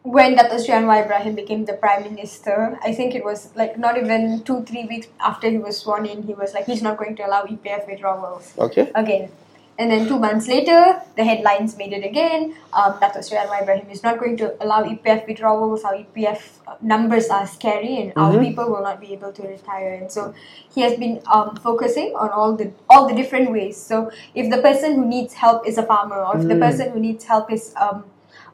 when 0.04 0.38
Sri 0.38 0.74
Anwar 0.74 1.04
Ibrahim 1.04 1.36
became 1.36 1.66
the 1.66 1.74
Prime 1.74 2.04
Minister, 2.04 2.78
I 2.84 2.94
think 2.94 3.14
it 3.16 3.24
was 3.24 3.50
like 3.56 3.78
not 3.78 3.98
even 3.98 4.44
two, 4.44 4.64
three 4.64 4.86
weeks 4.86 5.08
after 5.20 5.50
he 5.50 5.58
was 5.58 5.78
sworn 5.78 6.06
in, 6.06 6.24
he 6.24 6.34
was 6.34 6.54
like, 6.54 6.66
he's 6.66 6.82
not 6.82 6.98
going 6.98 7.16
to 7.18 7.28
allow 7.28 7.44
EPF 7.44 7.88
withdrawals 7.88 8.54
Okay. 8.58 8.92
again. 8.96 9.32
And 9.80 9.90
then 9.90 10.08
two 10.08 10.20
months 10.20 10.48
later, 10.48 11.02
the 11.16 11.24
headlines 11.24 11.76
made 11.78 11.92
it 11.94 12.06
again. 12.06 12.56
Um, 12.74 13.00
Sri 13.24 13.38
Anwar 13.38 13.62
Ibrahim 13.64 13.90
is 13.90 14.04
not 14.04 14.20
going 14.20 14.38
to 14.38 14.54
allow 14.64 14.84
EPF 14.84 15.28
withdrawals. 15.28 15.84
Our 15.84 15.96
EPF 15.96 16.42
numbers 16.82 17.30
are 17.30 17.48
scary, 17.48 17.98
and 18.02 18.14
our 18.16 18.34
Mhm. 18.34 18.44
people 18.48 18.70
will 18.70 18.84
not 18.84 19.00
be 19.02 19.14
able 19.14 19.32
to 19.32 19.48
retire. 19.48 19.94
And 19.94 20.12
so 20.12 20.34
he 20.76 20.82
has 20.82 20.98
been 21.00 21.20
um, 21.38 21.56
focusing 21.64 22.14
on 22.16 22.30
all 22.30 22.54
the 22.56 22.72
all 22.90 23.08
the 23.08 23.16
different 23.16 23.52
ways. 23.52 23.78
So 23.78 24.12
if 24.36 24.52
the 24.56 24.62
person 24.62 24.96
who 24.96 25.06
needs 25.06 25.34
help 25.34 25.68
is 25.68 25.78
a 25.80 25.84
farmer, 25.94 26.22
or 26.24 26.38
if 26.38 26.48
the 26.48 26.60
Mm. 26.60 26.66
person 26.68 26.92
who 26.92 27.00
needs 27.00 27.24
help 27.26 27.52
is 27.52 27.74
um, 27.88 28.04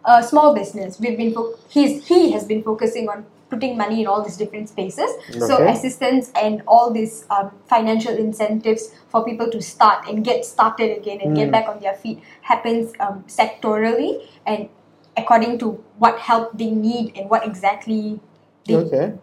a 0.05 0.23
small 0.23 0.53
business, 0.55 0.99
we've 0.99 1.17
been 1.17 1.33
fo- 1.33 1.53
he's 1.67 2.07
he 2.07 2.31
has 2.31 2.45
been 2.45 2.63
focusing 2.63 3.09
on 3.09 3.25
putting 3.49 3.77
money 3.77 4.01
in 4.01 4.07
all 4.07 4.23
these 4.23 4.37
different 4.37 4.69
spaces. 4.69 5.09
So 5.39 5.65
assistance 5.67 6.31
and 6.35 6.61
all 6.67 6.91
these 6.91 7.25
um, 7.29 7.51
financial 7.67 8.15
incentives 8.15 8.89
for 9.09 9.23
people 9.25 9.49
to 9.51 9.61
start 9.61 10.07
and 10.07 10.23
get 10.23 10.45
started 10.45 10.97
again 10.97 11.21
and 11.21 11.35
get 11.35 11.47
Mm. 11.49 11.51
back 11.51 11.67
on 11.69 11.79
their 11.79 11.93
feet 11.95 12.19
happens 12.41 12.91
um, 12.99 13.23
sectorally 13.27 14.25
and 14.45 14.69
according 15.15 15.57
to 15.59 15.83
what 15.97 16.19
help 16.19 16.57
they 16.57 16.69
need 16.71 17.15
and 17.17 17.29
what 17.29 17.45
exactly 17.45 18.19
they 18.65 18.75
Okay. 18.75 19.13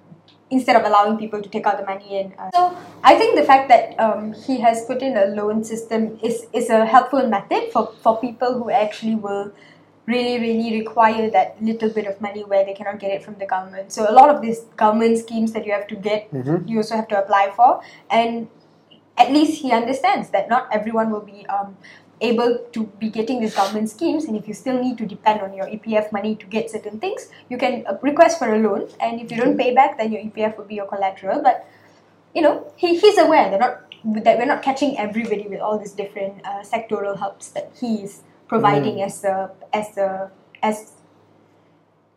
instead 0.50 0.76
of 0.76 0.84
allowing 0.84 1.16
people 1.18 1.40
to 1.42 1.48
take 1.48 1.66
out 1.66 1.76
the 1.78 1.84
money 1.84 2.18
and 2.20 2.32
uh, 2.38 2.48
so 2.54 2.76
I 3.02 3.14
think 3.16 3.36
the 3.36 3.44
fact 3.44 3.69
that 3.69 3.98
um, 3.98 4.32
he 4.46 4.60
has 4.60 4.84
put 4.86 5.02
in 5.02 5.16
a 5.16 5.26
loan 5.26 5.64
system 5.64 6.19
is 6.22 6.46
is 6.52 6.70
a 6.70 6.84
helpful 6.86 7.26
method 7.28 7.70
for 7.72 7.93
for 8.02 8.19
people 8.20 8.58
who 8.58 8.70
actually 8.70 9.14
will 9.14 9.52
really 10.06 10.39
really 10.39 10.79
require 10.81 11.31
that 11.31 11.61
little 11.63 11.89
bit 11.89 12.06
of 12.06 12.20
money 12.20 12.44
where 12.44 12.65
they 12.65 12.75
cannot 12.75 12.99
get 12.99 13.11
it 13.11 13.23
from 13.23 13.34
the 13.37 13.46
government. 13.46 13.93
So 13.93 14.11
a 14.11 14.13
lot 14.13 14.29
of 14.29 14.43
these 14.43 14.61
government 14.77 15.19
schemes 15.19 15.53
that 15.53 15.65
you 15.67 15.73
have 15.73 15.87
to 15.89 15.96
get 15.96 16.31
Mhm. 16.32 16.69
you 16.69 16.79
also 16.79 16.96
have 16.96 17.08
to 17.08 17.19
apply 17.19 17.51
for. 17.56 17.81
And 18.11 18.49
at 19.17 19.31
least 19.32 19.63
he 19.63 19.73
understands 19.73 20.31
that 20.31 20.49
not 20.49 20.69
everyone 20.73 21.11
will 21.11 21.20
be 21.20 21.46
um, 21.46 21.77
able 22.20 22.58
to 22.73 22.84
be 22.99 23.08
getting 23.11 23.41
these 23.41 23.55
government 23.55 23.89
schemes. 23.91 24.25
And 24.25 24.37
if 24.37 24.46
you 24.49 24.55
still 24.55 24.79
need 24.81 24.99
to 24.99 25.06
depend 25.06 25.41
on 25.41 25.55
your 25.55 25.67
EPF 25.67 26.13
money 26.13 26.34
to 26.37 26.46
get 26.46 26.70
certain 26.70 26.99
things 27.01 27.29
you 27.49 27.56
can 27.56 27.87
uh, 27.87 27.96
request 28.03 28.39
for 28.39 28.53
a 28.55 28.58
loan. 28.58 28.89
And 29.01 29.20
if 29.20 29.31
you 29.31 29.39
don't 29.39 29.56
pay 29.56 29.75
back 29.75 29.96
then 29.99 30.13
your 30.13 30.20
EPF 30.23 30.58
will 30.58 30.67
be 30.67 30.75
your 30.75 30.87
collateral. 30.87 31.41
But 31.43 31.67
you 32.34 32.43
know 32.43 32.55
he, 32.77 32.99
he's 32.99 33.19
aware 33.19 33.51
that 33.51 33.61
not 33.61 33.81
that 34.25 34.37
we're 34.39 34.44
not 34.44 34.63
catching 34.63 34.99
everybody 34.99 35.46
with 35.49 35.61
all 35.61 35.79
these 35.79 35.93
different 35.93 36.44
uh, 36.44 36.61
sectoral 36.61 37.19
helps 37.19 37.49
that 37.51 37.70
he 37.81 38.03
is 38.03 38.23
providing 38.48 39.03
as 39.03 39.24
a 39.24 39.51
as 39.72 39.96
a 39.98 40.31
as 40.63 40.93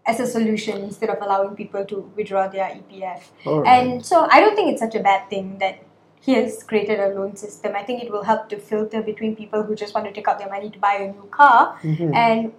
as 0.06 0.20
a 0.20 0.28
solution 0.28 0.82
instead 0.84 1.10
of 1.10 1.18
allowing 1.22 1.56
people 1.56 1.84
to 1.86 2.10
withdraw 2.16 2.48
their 2.48 2.70
EPF 2.70 3.22
Alright. 3.46 3.68
and 3.68 4.06
so 4.06 4.28
I 4.32 4.40
don't 4.40 4.56
think 4.56 4.72
it's 4.72 4.82
such 4.82 4.96
a 4.96 5.02
bad 5.02 5.30
thing 5.30 5.58
that 5.60 5.84
he 6.22 6.34
has 6.34 6.64
created 6.64 7.00
a 7.00 7.10
loan 7.10 7.36
system. 7.36 7.74
I 7.76 7.84
think 7.84 8.04
it 8.04 8.12
will 8.12 8.24
help 8.24 8.50
to 8.50 8.58
filter 8.58 9.02
between 9.02 9.36
people 9.36 9.64
who 9.64 9.76
just 9.76 9.94
want 9.94 10.06
to 10.08 10.12
take 10.14 10.28
out 10.28 10.40
their 10.40 10.50
money 10.50 10.70
to 10.70 10.80
buy 10.80 10.96
a 10.96 11.08
new 11.12 11.28
car 11.32 11.78
Mhm. 11.84 12.16
and 12.16 12.54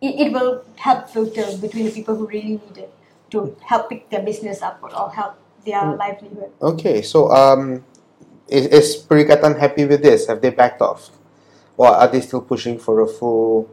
it, 0.00 0.26
it 0.26 0.32
will 0.32 0.62
help 0.76 1.08
filter 1.08 1.46
between 1.60 1.84
the 1.86 1.90
people 1.92 2.14
who 2.16 2.26
really 2.26 2.58
need 2.62 2.78
it 2.78 2.92
to 3.30 3.56
help 3.66 3.88
pick 3.88 4.10
their 4.10 4.22
business 4.22 4.62
up 4.62 4.78
or, 4.82 4.90
or 4.94 5.10
help 5.10 5.34
their 5.64 5.80
Mm. 5.82 5.98
livelihood. 5.98 6.50
Okay, 6.60 7.02
so 7.02 7.30
um, 7.30 7.84
is, 8.48 8.66
is 8.66 8.86
Perikatan 9.06 9.58
happy 9.58 9.84
with 9.86 10.02
this? 10.02 10.26
Have 10.26 10.40
they 10.42 10.50
backed 10.50 10.82
off, 10.82 11.10
or 11.76 11.88
are 11.88 12.08
they 12.08 12.20
still 12.20 12.40
pushing 12.40 12.78
for 12.78 13.00
a 13.00 13.06
full, 13.06 13.68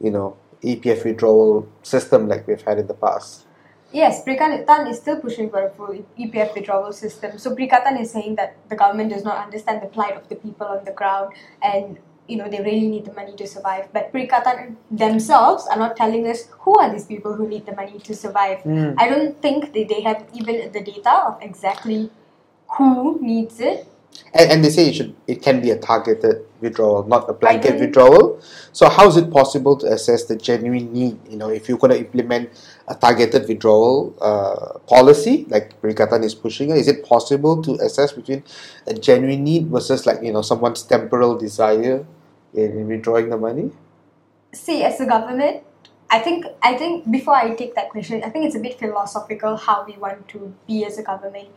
you 0.00 0.10
know, 0.10 0.36
EPF 0.62 1.04
withdrawal 1.04 1.68
system 1.82 2.28
like 2.28 2.46
we've 2.46 2.62
had 2.62 2.78
in 2.78 2.86
the 2.86 2.94
past? 2.94 3.46
Yes, 3.92 4.22
Perikatan 4.24 4.88
is 4.88 4.98
still 4.98 5.18
pushing 5.18 5.50
for 5.50 5.66
a 5.66 5.70
full 5.70 6.04
EPF 6.18 6.54
withdrawal 6.54 6.92
system. 6.92 7.38
So 7.38 7.56
Perikatan 7.56 8.00
is 8.00 8.10
saying 8.12 8.36
that 8.36 8.56
the 8.68 8.76
government 8.76 9.10
does 9.10 9.24
not 9.24 9.44
understand 9.44 9.82
the 9.82 9.86
plight 9.86 10.16
of 10.16 10.28
the 10.28 10.36
people 10.36 10.66
on 10.66 10.84
the 10.84 10.92
ground 10.92 11.32
and 11.60 11.98
you 12.28 12.36
know 12.36 12.48
they 12.48 12.58
really 12.58 12.86
need 12.86 13.04
the 13.04 13.12
money 13.12 13.34
to 13.34 13.46
survive. 13.48 13.88
But 13.92 14.12
Perikatan 14.12 14.76
themselves 14.92 15.66
are 15.66 15.76
not 15.76 15.96
telling 15.96 16.28
us 16.28 16.46
who 16.60 16.78
are 16.78 16.90
these 16.92 17.06
people 17.06 17.34
who 17.34 17.48
need 17.48 17.66
the 17.66 17.74
money 17.74 17.98
to 17.98 18.14
survive. 18.14 18.58
Mm. 18.58 18.94
I 18.96 19.08
don't 19.08 19.42
think 19.42 19.72
that 19.72 19.88
they 19.88 20.00
have 20.02 20.24
even 20.32 20.70
the 20.70 20.80
data 20.80 21.10
of 21.26 21.42
exactly 21.42 22.10
who 22.78 23.18
needs 23.20 23.58
it. 23.58 23.88
And, 24.32 24.50
and 24.50 24.64
they 24.64 24.70
say 24.70 24.88
it 24.88 24.94
should 24.94 25.14
it 25.26 25.42
can 25.42 25.60
be 25.60 25.70
a 25.70 25.78
targeted 25.78 26.44
withdrawal, 26.60 27.04
not 27.04 27.28
a 27.28 27.32
blanket 27.32 27.80
withdrawal. 27.80 28.40
So 28.72 28.88
how 28.88 29.08
is 29.08 29.16
it 29.16 29.30
possible 29.30 29.76
to 29.78 29.86
assess 29.92 30.24
the 30.24 30.36
genuine 30.36 30.92
need? 30.92 31.18
You 31.28 31.36
know, 31.36 31.48
if 31.48 31.68
you're 31.68 31.78
going 31.78 31.92
to 31.92 31.98
implement 31.98 32.50
a 32.86 32.94
targeted 32.94 33.48
withdrawal 33.48 34.14
uh, 34.20 34.78
policy 34.86 35.46
like 35.48 35.80
Perikatan 35.80 36.24
is 36.24 36.34
pushing, 36.34 36.70
is 36.70 36.86
it 36.86 37.04
possible 37.04 37.62
to 37.62 37.74
assess 37.82 38.12
between 38.12 38.44
a 38.86 38.94
genuine 38.94 39.44
need 39.44 39.68
versus 39.68 40.06
like 40.06 40.22
you 40.22 40.32
know 40.32 40.42
someone's 40.42 40.82
temporal 40.82 41.36
desire 41.36 42.06
in 42.54 42.86
withdrawing 42.86 43.30
the 43.30 43.36
money? 43.36 43.72
see 44.52 44.82
as 44.82 45.00
a 45.00 45.06
government 45.06 45.62
i 46.10 46.18
think 46.18 46.44
i 46.62 46.76
think 46.76 47.08
before 47.10 47.34
i 47.34 47.54
take 47.54 47.74
that 47.74 47.88
question 47.88 48.22
i 48.24 48.28
think 48.28 48.44
it's 48.44 48.56
a 48.56 48.60
bit 48.60 48.78
philosophical 48.78 49.56
how 49.56 49.84
we 49.84 49.96
want 49.96 50.26
to 50.28 50.52
be 50.66 50.84
as 50.84 50.98
a 50.98 51.02
government 51.02 51.48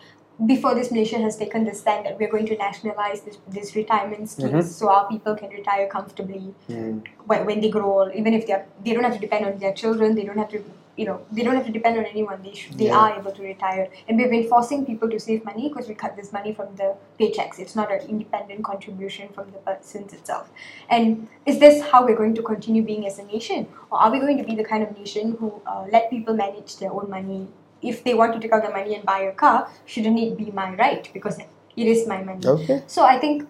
before 0.47 0.73
this 0.75 0.91
nation 0.91 1.21
has 1.21 1.37
taken 1.37 1.63
the 1.63 1.73
stand 1.73 2.05
that 2.05 2.17
we're 2.19 2.29
going 2.29 2.45
to 2.47 2.57
nationalize 2.57 3.21
this, 3.21 3.37
this 3.47 3.75
retirement 3.75 4.29
schemes 4.29 4.51
Mhm. 4.53 4.63
so 4.63 4.89
our 4.89 5.07
people 5.07 5.35
can 5.35 5.49
retire 5.49 5.87
comfortably 5.87 6.53
Mm. 6.69 7.03
when, 7.25 7.45
when 7.45 7.61
they 7.61 7.69
grow 7.69 7.89
old 7.99 8.15
even 8.15 8.33
if 8.33 8.47
they're 8.47 8.65
they 8.83 8.93
don't 8.93 9.03
have 9.03 9.13
to 9.13 9.19
depend 9.19 9.45
on 9.45 9.59
their 9.59 9.73
children 9.73 10.15
they 10.15 10.23
don't 10.23 10.37
have 10.43 10.49
to 10.49 10.63
you 10.97 11.05
know 11.05 11.19
they 11.31 11.43
don't 11.43 11.55
have 11.55 11.65
to 11.67 11.71
depend 11.71 11.97
on 11.99 12.05
anyone 12.05 12.41
they 12.47 12.53
sh- 12.53 12.71
they 12.81 12.87
Yeah. 12.87 12.97
are 12.99 13.19
able 13.19 13.31
to 13.31 13.43
retire 13.43 13.87
and 14.07 14.17
we've 14.17 14.29
been 14.33 14.47
forcing 14.49 14.85
people 14.89 15.09
to 15.13 15.19
save 15.19 15.45
money 15.45 15.69
because 15.69 15.87
we 15.87 15.95
cut 16.03 16.15
this 16.15 16.33
money 16.33 16.53
from 16.59 16.75
the 16.81 16.89
paychecks 17.19 17.59
it's 17.59 17.75
not 17.75 17.91
an 17.91 18.01
independent 18.09 18.63
contribution 18.63 19.29
from 19.37 19.49
the 19.55 19.59
persons 19.69 20.13
itself 20.13 20.51
and 20.89 21.27
is 21.45 21.59
this 21.59 21.81
how 21.91 22.03
we're 22.05 22.19
going 22.23 22.35
to 22.41 22.43
continue 22.53 22.83
being 22.91 23.05
as 23.07 23.17
a 23.19 23.25
nation 23.25 23.67
or 23.91 23.99
are 23.99 24.11
we 24.11 24.19
going 24.19 24.37
to 24.37 24.43
be 24.51 24.55
the 24.55 24.63
kind 24.63 24.83
of 24.83 24.97
nation 24.97 25.35
who 25.39 25.53
uh, 25.67 25.83
let 25.91 26.09
people 26.09 26.33
manage 26.33 26.77
their 26.77 26.91
own 26.91 27.09
money 27.09 27.47
if 27.83 28.03
they 28.03 28.13
want 28.13 28.33
to 28.33 28.39
take 28.39 28.51
out 28.51 28.63
the 28.63 28.69
money 28.69 28.95
and 28.95 29.05
buy 29.05 29.19
a 29.19 29.31
car 29.31 29.69
shouldn't 29.85 30.19
it 30.19 30.37
be 30.37 30.51
my 30.51 30.75
right? 30.75 31.09
Because 31.13 31.39
it 31.39 31.87
is 31.87 32.07
my 32.07 32.23
money. 32.23 32.45
Okay. 32.45 32.83
so 32.87 33.03
I 33.03 33.19
think, 33.19 33.47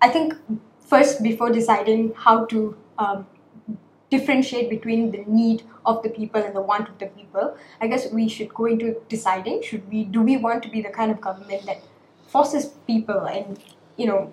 I 0.00 0.08
think 0.08 0.34
first 0.80 1.22
before 1.22 1.50
deciding 1.50 2.12
how 2.14 2.44
to 2.46 2.76
um, 2.98 3.26
differentiate 4.10 4.70
between 4.70 5.10
the 5.10 5.24
need 5.26 5.62
of 5.84 6.02
the 6.02 6.08
people 6.08 6.42
and 6.42 6.54
the 6.54 6.60
want 6.60 6.88
of 6.88 6.98
the 6.98 7.06
people, 7.06 7.56
I 7.80 7.88
guess 7.88 8.10
we 8.12 8.28
should 8.28 8.54
go 8.54 8.66
into 8.66 8.96
deciding 9.08 9.62
should 9.62 9.88
we 9.90 10.04
do 10.04 10.22
we 10.22 10.36
want 10.36 10.62
to 10.64 10.68
be 10.68 10.80
the 10.80 10.90
kind 10.90 11.10
of 11.10 11.20
government 11.20 11.66
that 11.66 11.82
forces 12.28 12.66
people 12.86 13.26
and 13.26 13.58
you 13.96 14.06
know, 14.06 14.32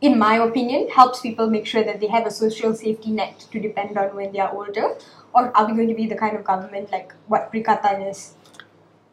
in 0.00 0.18
my 0.18 0.36
opinion, 0.36 0.88
helps 0.88 1.20
people 1.20 1.48
make 1.48 1.66
sure 1.66 1.84
that 1.84 2.00
they 2.00 2.08
have 2.08 2.26
a 2.26 2.30
social 2.30 2.74
safety 2.74 3.10
net 3.10 3.46
to 3.52 3.60
depend 3.60 3.96
on 3.96 4.16
when 4.16 4.32
they 4.32 4.40
are 4.40 4.52
older, 4.52 4.96
or 5.32 5.56
are 5.56 5.66
we 5.66 5.74
going 5.74 5.88
to 5.88 5.94
be 5.94 6.06
the 6.06 6.16
kind 6.16 6.36
of 6.36 6.44
government 6.44 6.90
like 6.90 7.14
what 7.28 7.52
Perikatan 7.52 8.10
is 8.10 8.34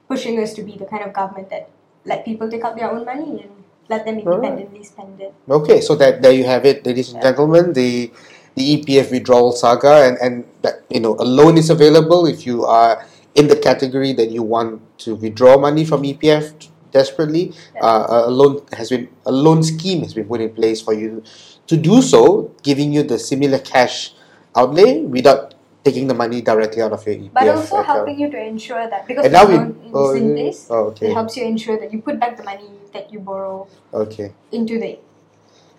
pushing 0.09 0.41
us 0.41 0.53
to 0.57 0.63
be 0.65 0.75
the 0.75 0.89
kind 0.89 1.05
of 1.05 1.13
government 1.13 1.49
that 1.53 1.69
let 2.03 2.25
people 2.25 2.49
take 2.49 2.65
out 2.65 2.75
their 2.75 2.89
own 2.91 3.05
money 3.05 3.45
and 3.45 3.51
let 3.87 4.05
them 4.05 4.17
Alright. 4.17 4.35
independently 4.35 4.83
spend 4.83 5.21
it. 5.21 5.33
Okay, 5.47 5.79
so 5.81 5.95
that 5.95 6.21
there 6.21 6.33
you 6.33 6.43
have 6.43 6.65
it, 6.65 6.85
ladies 6.85 7.13
and 7.13 7.21
gentlemen. 7.21 7.73
The 7.73 8.11
the 8.55 8.81
EPF 8.81 9.11
withdrawal 9.11 9.53
saga, 9.53 10.09
and 10.09 10.17
and 10.17 10.33
that 10.65 10.83
you 10.89 10.99
know 10.99 11.15
a 11.21 11.23
loan 11.25 11.57
is 11.57 11.69
available 11.69 12.25
if 12.25 12.45
you 12.45 12.65
are 12.65 13.05
in 13.35 13.47
the 13.47 13.55
category 13.55 14.11
that 14.13 14.31
you 14.33 14.43
want 14.43 14.81
to 15.05 15.15
withdraw 15.15 15.57
money 15.57 15.85
from 15.85 16.03
EPF 16.03 16.53
desperately. 16.91 17.53
Yeah. 17.75 17.85
Uh, 17.85 18.25
a 18.25 18.31
loan 18.31 18.65
has 18.73 18.89
been 18.89 19.09
a 19.25 19.31
loan 19.31 19.61
scheme 19.61 20.01
has 20.01 20.13
been 20.13 20.25
put 20.25 20.41
in 20.41 20.53
place 20.53 20.81
for 20.81 20.93
you 20.93 21.23
to 21.67 21.77
do 21.77 22.01
so, 22.01 22.53
giving 22.63 22.91
you 22.91 23.03
the 23.03 23.17
similar 23.17 23.59
cash 23.59 24.13
outlay 24.55 25.01
without 25.01 25.53
taking 25.83 26.07
the 26.07 26.13
money 26.13 26.41
directly 26.41 26.81
out 26.81 26.91
of 26.91 27.05
your 27.05 27.15
EPF 27.15 27.33
But 27.33 27.48
also 27.50 27.77
account. 27.77 27.88
helping 27.88 28.19
you 28.19 28.29
to 28.29 28.39
ensure 28.39 28.89
that 28.89 29.07
because 29.07 29.25
And 29.25 29.33
now 29.33 29.45
we 29.45 29.55
oh, 29.93 30.12
in 30.13 30.33
place, 30.33 30.67
oh, 30.69 30.93
it 31.00 31.13
helps 31.13 31.38
you 31.38 31.45
ensure 31.45 31.79
that 31.79 31.93
you 31.93 32.01
put 32.01 32.19
back 32.19 32.38
the 32.38 32.43
money 32.43 32.69
that 32.93 33.12
you 33.12 33.19
borrow 33.19 33.67
okay, 33.93 34.33
into 34.51 34.79
the. 34.79 35.00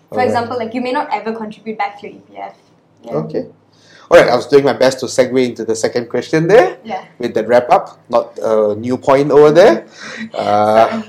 For 0.09 0.15
Alright. 0.15 0.27
example, 0.27 0.57
like 0.57 0.73
you 0.73 0.81
may 0.81 0.91
not 0.91 1.13
ever 1.13 1.33
contribute 1.33 1.77
back 1.77 1.99
to 2.01 2.09
your 2.09 2.19
EPF. 2.19 2.53
Yeah. 3.03 3.11
okay. 3.13 3.47
All 4.09 4.19
right, 4.19 4.27
I 4.27 4.35
was 4.35 4.45
doing 4.47 4.65
my 4.65 4.73
best 4.73 4.99
to 4.99 5.05
segue 5.05 5.39
into 5.39 5.63
the 5.63 5.75
second 5.75 6.09
question 6.09 6.45
there. 6.47 6.77
Yeah. 6.83 7.05
with 7.17 7.33
that 7.35 7.47
wrap 7.47 7.69
up, 7.69 7.97
not 8.09 8.37
a 8.43 8.75
new 8.75 8.97
point 8.97 9.31
over 9.31 9.51
there. 9.51 9.87
Uh, 10.33 11.01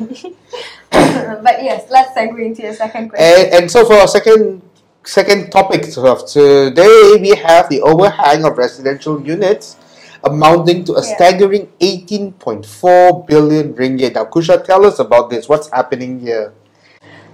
but 1.43 1.65
yes, 1.65 1.91
let's 1.91 2.17
segue 2.17 2.39
into 2.45 2.63
your 2.63 2.75
second 2.75 3.09
question. 3.09 3.27
and, 3.27 3.55
and 3.55 3.71
so 3.71 3.85
for 3.85 3.95
our 3.95 4.07
second 4.07 4.63
second 5.05 5.51
topic 5.51 5.85
of 5.97 6.27
today, 6.27 7.17
we 7.21 7.31
have 7.37 7.69
the 7.69 7.81
overhang 7.83 8.45
of 8.45 8.57
residential 8.59 9.21
units 9.23 9.77
amounting 10.25 10.85
to 10.85 10.95
a 10.95 11.03
Yeah. 11.03 11.15
staggering 11.15 11.69
18.4 11.81 13.25
billion 13.27 13.75
ringgit. 13.75 14.15
Now, 14.15 14.25
Kusha, 14.25 14.63
tell 14.63 14.85
us 14.87 14.99
about 14.99 15.31
this. 15.31 15.49
What's 15.49 15.69
happening 15.71 16.21
here? 16.21 16.53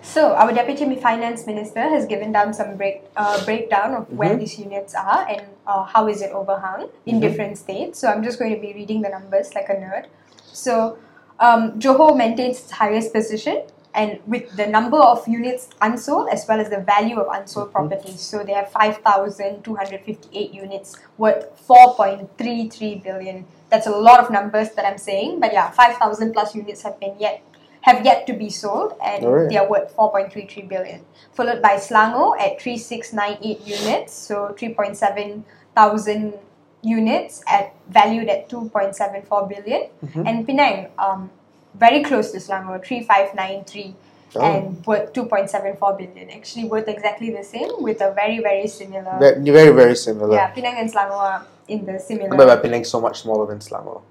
So 0.01 0.33
our 0.33 0.53
deputy 0.53 0.97
finance 0.97 1.45
minister 1.47 1.83
has 1.83 2.07
given 2.07 2.33
down 2.33 2.55
some 2.55 2.77
break 2.77 3.03
uh, 3.17 3.45
breakdown 3.45 3.93
of 3.95 4.07
where 4.17 4.35
Mhm. 4.35 4.39
these 4.41 4.59
units 4.59 4.95
are 4.95 5.27
and 5.29 5.43
uh, 5.67 5.85
how 5.85 6.09
is 6.09 6.23
it 6.23 6.33
overhung 6.33 6.89
in 7.05 7.17
Mhm. 7.17 7.21
different 7.21 7.59
states. 7.59 7.99
So 8.01 8.09
I'm 8.09 8.23
just 8.25 8.39
going 8.39 8.55
to 8.55 8.61
be 8.61 8.73
reading 8.73 9.03
the 9.03 9.11
numbers 9.11 9.55
like 9.55 9.69
a 9.69 9.77
nerd. 9.77 10.07
So 10.53 10.97
um, 11.39 11.79
Johor 11.79 12.17
maintains 12.17 12.59
its 12.65 12.71
highest 12.73 13.13
position 13.13 13.63
and 13.99 14.21
with 14.27 14.55
the 14.57 14.67
number 14.67 14.97
of 14.97 15.27
units 15.27 15.69
unsold 15.83 16.29
as 16.31 16.47
well 16.49 16.61
as 16.61 16.71
the 16.71 16.79
value 16.79 17.19
of 17.19 17.27
unsold 17.33 17.73
properties. 17.73 18.21
So 18.21 18.45
they 18.45 18.53
have 18.53 18.71
5,258 18.71 20.55
units 20.55 20.97
worth 21.19 21.51
4.33 21.69 23.03
billion. 23.03 23.45
That's 23.71 23.89
a 23.89 23.91
lot 23.91 24.21
of 24.21 24.31
numbers 24.31 24.71
that 24.77 24.87
I'm 24.87 24.99
saying, 24.99 25.41
but 25.41 25.53
yeah, 25.53 25.71
5,000 25.71 26.33
plus 26.33 26.55
units 26.55 26.83
have 26.83 26.99
been 27.01 27.17
yet 27.19 27.43
have 27.83 28.05
yet 28.05 28.27
to 28.27 28.33
be 28.35 28.51
sold 28.51 28.95
and 29.03 29.25
Alright. 29.25 29.49
they 29.49 29.57
are 29.57 29.69
worth 29.69 29.95
4.33 29.97 30.69
billion. 30.69 31.05
Followed 31.33 31.63
by 31.63 31.77
Selangor 31.77 32.39
at 32.39 32.61
3698 32.61 33.67
units, 33.67 34.13
so 34.13 34.55
3.7 34.59 35.45
thousand 35.75 36.35
units 36.83 37.43
at 37.47 37.75
valued 37.89 38.29
at 38.29 38.49
2.74 38.49 39.49
billion. 39.49 39.89
Mhm. 40.05 40.29
And 40.29 40.47
Penang, 40.47 40.89
um, 40.99 41.31
very 41.75 42.03
close 42.03 42.31
to 42.33 42.39
Selangor, 42.39 42.85
3593 42.85 43.95
Oh. 44.37 44.43
and 44.43 44.85
worth 44.87 45.13
2.74 45.15 45.97
billion. 45.97 46.29
Actually 46.31 46.67
worth 46.67 46.87
exactly 46.87 47.31
the 47.31 47.43
same 47.43 47.71
with 47.81 48.03
a 48.03 48.13
very 48.13 48.41
very 48.41 48.67
similar. 48.69 49.17
Ve- 49.19 49.51
Very, 49.51 49.71
very 49.73 49.97
similar. 49.97 50.35
yeah, 50.35 50.49
Penang 50.49 50.77
and 50.77 50.93
Selangor 50.93 51.17
are 51.33 51.47
in 51.67 51.87
the 51.87 51.99
similar. 51.99 52.29
But 52.37 52.47
but 52.47 52.63
Penang 52.63 52.83
is 52.83 52.91
so 52.91 53.01
much 53.01 53.21
smaller 53.23 53.47
than 53.47 53.59
Selangor. 53.61 54.03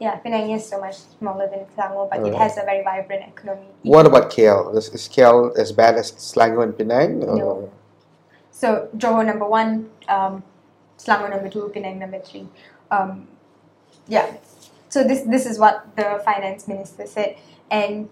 yeah, 0.00 0.16
Penang 0.16 0.50
is 0.50 0.68
so 0.68 0.80
much 0.80 0.96
smaller 1.18 1.46
than 1.48 1.66
Selangor, 1.76 2.10
but 2.10 2.26
it 2.26 2.34
has 2.34 2.58
a 2.58 2.62
very 2.64 2.82
vibrant 2.82 3.22
economy. 3.28 3.68
What 3.84 4.06
about 4.06 4.28
KL? 4.30 4.76
Is, 4.76 4.88
is 4.88 5.08
KL 5.08 5.56
as 5.56 5.70
bad 5.70 5.94
as 5.96 6.10
Selangor 6.12 6.64
and 6.64 6.76
Penang? 6.76 7.22
Or- 7.22 7.36
No. 7.38 7.70
So 8.50 8.88
Johor 8.96 9.24
number 9.24 9.46
one, 9.46 9.88
um, 10.08 10.42
Selangor 10.98 11.30
number 11.30 11.48
two, 11.48 11.70
Penang 11.72 12.00
number 12.00 12.18
three. 12.18 12.48
Um, 12.90 13.28
yeah. 14.08 14.26
So 14.94 15.02
this 15.02 15.22
this 15.22 15.44
is 15.44 15.58
what 15.58 15.96
the 15.96 16.22
finance 16.24 16.68
minister 16.68 17.04
said, 17.12 17.36
and 17.68 18.08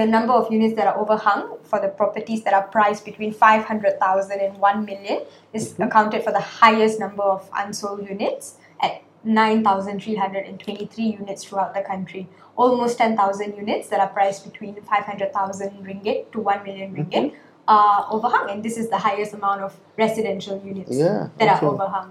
the 0.00 0.06
number 0.06 0.32
of 0.32 0.50
units 0.56 0.76
that 0.76 0.86
are 0.90 0.96
overhung 1.04 1.58
for 1.70 1.80
the 1.84 1.88
properties 1.88 2.44
that 2.44 2.54
are 2.58 2.66
priced 2.74 3.04
between 3.04 3.32
500,000 3.32 4.40
and 4.40 4.56
1 4.66 4.84
million 4.84 5.24
is 5.52 5.74
Mhm. 5.74 5.86
accounted 5.86 6.22
for 6.26 6.32
the 6.36 6.44
highest 6.60 7.00
number 7.00 7.24
of 7.24 7.50
unsold 7.62 8.08
units 8.08 8.54
at 8.80 9.02
9,323 9.24 11.10
units 11.20 11.44
throughout 11.44 11.74
the 11.74 11.82
country. 11.90 12.22
Almost 12.56 12.98
10,000 12.98 13.56
units 13.56 13.88
that 13.88 14.00
are 14.06 14.12
priced 14.18 14.44
between 14.50 14.80
500,000 14.94 15.84
ringgit 15.90 16.30
to 16.32 16.40
1 16.40 16.62
million 16.68 16.94
ringgit 16.98 17.32
are 17.66 18.06
overhung, 18.18 18.50
and 18.50 18.62
this 18.62 18.76
is 18.84 18.88
the 18.88 18.98
highest 19.08 19.34
amount 19.34 19.62
of 19.62 19.80
residential 20.04 20.58
units 20.72 20.96
Yeah. 20.96 21.26
that 21.38 21.56
okay. 21.56 21.66
are 21.66 21.72
overhung. 21.72 22.10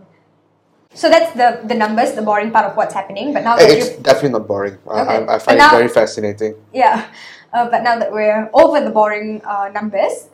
So 0.95 1.09
that's 1.09 1.31
the, 1.33 1.59
the 1.67 1.73
numbers, 1.75 2.13
the 2.13 2.21
boring 2.21 2.51
part 2.51 2.65
of 2.65 2.77
what's 2.77 2.93
happening. 2.93 3.33
But 3.33 3.43
now 3.43 3.55
that 3.57 3.69
It's 3.69 3.89
definitely 3.97 4.29
not 4.38 4.47
boring. 4.47 4.77
I- 4.89 5.01
Okay. 5.01 5.25
I, 5.25 5.35
I 5.35 5.39
find 5.39 5.57
now- 5.57 5.69
it 5.73 5.77
very 5.77 5.88
fascinating. 5.89 6.53
yeah, 6.73 7.05
uh, 7.53 7.69
but 7.69 7.81
now 7.83 7.97
that 8.00 8.12
we're 8.12 8.50
over 8.53 8.79
the 8.81 8.91
boring 8.91 9.41
uh, 9.45 9.69
numbers, 9.73 10.29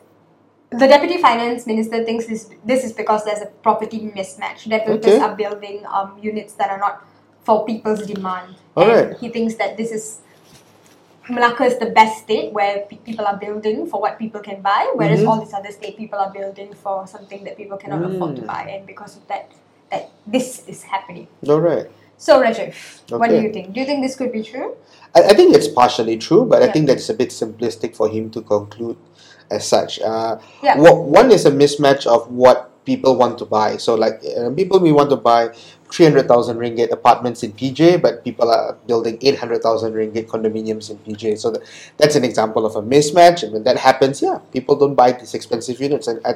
the 0.70 0.86
deputy 0.86 1.16
finance 1.18 1.66
minister 1.66 2.04
thinks 2.04 2.26
this 2.26 2.48
this 2.64 2.84
is 2.84 2.92
because 2.92 3.24
there's 3.24 3.40
a 3.40 3.50
property 3.66 4.00
mismatch. 4.16 4.64
Developers 4.64 5.04
Okay. 5.14 5.18
are 5.18 5.34
building 5.34 5.82
um, 5.86 6.18
units 6.22 6.52
that 6.54 6.70
are 6.70 6.78
not 6.78 7.04
for 7.42 7.64
people's 7.64 8.06
demand. 8.06 8.54
Alright. 8.76 9.06
And 9.08 9.16
he 9.18 9.28
thinks 9.30 9.54
that 9.56 9.76
this 9.76 9.90
is 9.90 10.20
Malacca 11.28 11.64
is 11.64 11.78
the 11.78 11.86
best 11.90 12.24
state 12.24 12.52
where 12.52 12.80
pe- 12.88 12.96
people 13.08 13.24
are 13.24 13.36
building 13.36 13.86
for 13.86 14.00
what 14.00 14.18
people 14.18 14.40
can 14.40 14.60
buy, 14.62 14.90
whereas 14.94 15.20
Mhm. 15.20 15.28
all 15.28 15.38
these 15.40 15.54
other 15.54 15.70
state 15.70 15.96
people 15.96 16.18
are 16.18 16.30
building 16.30 16.72
for 16.74 17.06
something 17.06 17.44
that 17.44 17.56
people 17.56 17.76
cannot 17.78 18.02
afford 18.08 18.34
to 18.36 18.42
Mm. 18.42 18.46
buy, 18.54 18.62
and 18.74 18.86
because 18.86 19.16
of 19.16 19.26
that, 19.28 19.46
that 19.90 20.10
this 20.26 20.66
is 20.68 20.82
happening. 20.82 21.26
All 21.48 21.60
right. 21.60 21.86
So 22.16 22.40
Rajiv, 22.42 22.74
what 23.18 23.30
do 23.30 23.40
you 23.40 23.52
think? 23.52 23.72
Do 23.72 23.80
you 23.80 23.86
think 23.86 24.02
this 24.02 24.14
could 24.14 24.32
be 24.32 24.42
true? 24.42 24.76
I, 25.14 25.22
I 25.22 25.34
think 25.34 25.54
it's 25.54 25.68
partially 25.68 26.18
true, 26.18 26.44
but 26.44 26.62
I 26.62 26.68
think 26.70 26.86
that 26.88 26.98
it's 26.98 27.08
a 27.08 27.14
bit 27.14 27.30
simplistic 27.30 27.96
for 27.96 28.08
him 28.08 28.30
to 28.30 28.42
conclude 28.42 28.98
as 29.50 29.66
such. 29.66 30.00
Uh, 30.00 30.38
Yeah. 30.62 30.76
wha- 30.78 31.00
one 31.00 31.30
is 31.32 31.46
a 31.46 31.50
mismatch 31.50 32.06
of 32.06 32.30
what 32.30 32.70
people 32.84 33.16
want 33.16 33.38
to 33.38 33.44
buy. 33.46 33.76
So, 33.78 33.94
like 33.94 34.20
uh, 34.36 34.50
people 34.50 34.80
may 34.80 34.92
want 34.92 35.08
to 35.10 35.16
buy 35.16 35.50
three 35.90 36.04
hundred 36.04 36.28
thousand 36.28 36.58
ringgit 36.58 36.90
apartments 36.92 37.42
in 37.42 37.52
PJ, 37.52 38.00
but 38.02 38.22
people 38.22 38.50
are 38.50 38.76
building 38.86 39.16
eight 39.22 39.38
hundred 39.38 39.62
thousand 39.62 39.94
ringgit 39.94 40.26
condominiums 40.28 40.90
in 40.90 40.98
PJ. 40.98 41.38
So 41.38 41.50
that, 41.52 41.62
that's 41.96 42.16
an 42.16 42.24
example 42.24 42.66
of 42.66 42.76
a 42.76 42.82
mismatch. 42.82 43.42
And 43.42 43.52
when 43.52 43.64
that 43.64 43.78
happens, 43.78 44.20
yeah, 44.22 44.38
people 44.52 44.76
don't 44.76 44.94
buy 44.94 45.12
these 45.12 45.32
expensive 45.34 45.80
units, 45.80 46.06
and 46.06 46.20
I, 46.24 46.34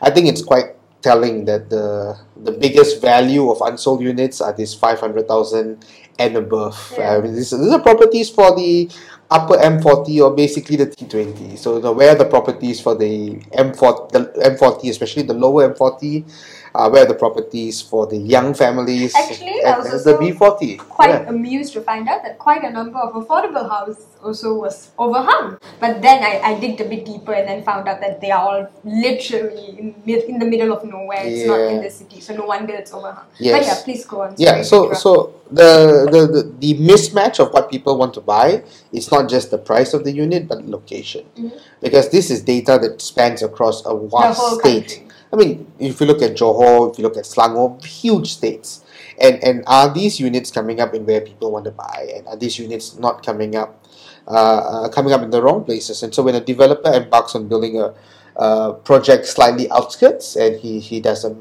I 0.00 0.10
think 0.10 0.28
it's 0.28 0.42
quite 0.44 0.76
telling 1.02 1.44
that 1.46 1.68
the 1.68 2.16
the 2.36 2.52
biggest 2.52 3.02
value 3.02 3.50
of 3.50 3.60
unsold 3.60 4.00
units 4.00 4.40
are 4.40 4.52
these 4.52 4.74
five 4.74 5.00
hundred 5.00 5.28
thousand 5.28 5.84
and 6.18 6.36
above. 6.36 6.94
Yeah. 6.96 7.16
I 7.16 7.20
mean, 7.20 7.34
these, 7.34 7.50
these 7.50 7.72
are 7.72 7.80
properties 7.80 8.30
for 8.30 8.54
the 8.54 8.90
upper 9.30 9.54
M40 9.54 10.22
or 10.22 10.34
basically 10.34 10.76
the 10.76 10.86
T20. 10.86 11.58
So 11.58 11.92
where 11.92 12.10
are 12.10 12.14
the 12.14 12.26
properties 12.26 12.80
for 12.80 12.94
the 12.94 13.36
M40, 13.56 14.12
the 14.12 14.20
M40, 14.58 14.90
especially 14.90 15.22
the 15.22 15.34
lower 15.34 15.72
M40? 15.72 16.24
Uh, 16.74 16.88
where 16.88 17.02
are 17.04 17.06
the 17.06 17.14
properties 17.14 17.82
for 17.82 18.06
the 18.06 18.16
young 18.16 18.54
families? 18.54 19.14
Actually, 19.14 19.62
I 19.64 19.72
and, 19.76 19.92
was 19.92 20.04
the 20.04 20.14
B40. 20.14 20.78
quite 20.78 21.10
Yeah. 21.10 21.28
amused 21.28 21.74
to 21.74 21.82
find 21.82 22.08
out 22.08 22.22
that 22.22 22.38
quite 22.38 22.64
a 22.64 22.70
number 22.70 22.98
of 22.98 23.12
affordable 23.12 23.68
houses 23.68 24.06
also 24.24 24.54
was 24.54 24.90
overhung. 24.98 25.58
But 25.80 26.00
then 26.00 26.22
I, 26.24 26.40
I 26.40 26.60
digged 26.60 26.80
a 26.80 26.88
bit 26.88 27.04
deeper 27.04 27.34
and 27.34 27.46
then 27.48 27.62
found 27.62 27.88
out 27.88 28.00
that 28.00 28.20
they 28.22 28.30
are 28.30 28.40
all 28.48 28.66
literally 28.84 29.76
in, 29.78 29.94
in 30.06 30.38
the 30.38 30.46
middle 30.46 30.72
of 30.72 30.84
nowhere. 30.84 31.22
It's 31.24 31.46
not 31.46 31.60
in 31.60 31.82
the 31.82 31.90
city, 31.90 32.20
so 32.20 32.34
no 32.34 32.46
wonder 32.46 32.72
it's 32.74 32.92
overhung. 32.92 33.26
But 33.38 33.62
yeah, 33.68 33.80
please 33.84 34.04
go 34.06 34.22
on. 34.22 34.34
Yeah, 34.38 34.62
Sorry 34.62 34.88
to 34.90 34.94
so 34.94 35.02
so 35.04 35.40
the, 35.50 36.08
the, 36.10 36.20
the, 36.26 36.42
the 36.58 36.74
mismatch 36.80 37.38
of 37.38 37.52
what 37.52 37.70
people 37.70 37.98
want 37.98 38.14
to 38.14 38.20
buy 38.22 38.62
is 38.92 39.10
not 39.12 39.28
just 39.28 39.50
the 39.50 39.58
price 39.58 39.92
of 39.92 40.04
the 40.04 40.12
unit 40.12 40.48
but 40.48 40.64
location. 40.66 41.24
Mhm. 41.36 41.52
Because 41.82 42.08
this 42.08 42.30
is 42.30 42.40
data 42.42 42.78
that 42.80 43.02
spans 43.02 43.42
across 43.42 43.84
a 43.84 43.94
vast 44.08 44.40
state. 44.60 44.88
country. 44.88 45.08
I 45.32 45.36
mean, 45.36 45.72
if 45.78 46.00
you 46.00 46.06
look 46.06 46.20
at 46.20 46.36
Johor, 46.36 46.92
if 46.92 46.98
you 46.98 47.04
look 47.04 47.16
at 47.16 47.24
Selangor, 47.24 47.82
huge 47.84 48.32
states. 48.32 48.84
And 49.20 49.42
and 49.42 49.64
are 49.66 49.92
these 49.92 50.20
units 50.20 50.50
coming 50.50 50.80
up 50.80 50.94
in 50.94 51.06
where 51.06 51.20
people 51.20 51.50
want 51.50 51.64
to 51.66 51.70
buy? 51.70 52.12
And 52.14 52.26
are 52.28 52.36
these 52.36 52.58
units 52.58 52.98
not 52.98 53.24
coming 53.24 53.56
up, 53.56 53.86
uh, 54.26 54.84
uh, 54.84 54.88
coming 54.88 55.12
up 55.12 55.22
in 55.22 55.30
the 55.30 55.42
wrong 55.42 55.64
places? 55.64 56.02
And 56.02 56.14
so 56.14 56.22
when 56.22 56.34
a 56.34 56.40
developer 56.40 56.92
embarks 56.92 57.34
on 57.34 57.48
building 57.48 57.80
a, 57.80 57.94
a 58.36 58.74
project 58.74 59.26
slightly 59.26 59.70
outskirts 59.70 60.36
and 60.36 60.58
he, 60.58 60.80
he 60.80 61.00
does 61.00 61.24
a 61.24 61.36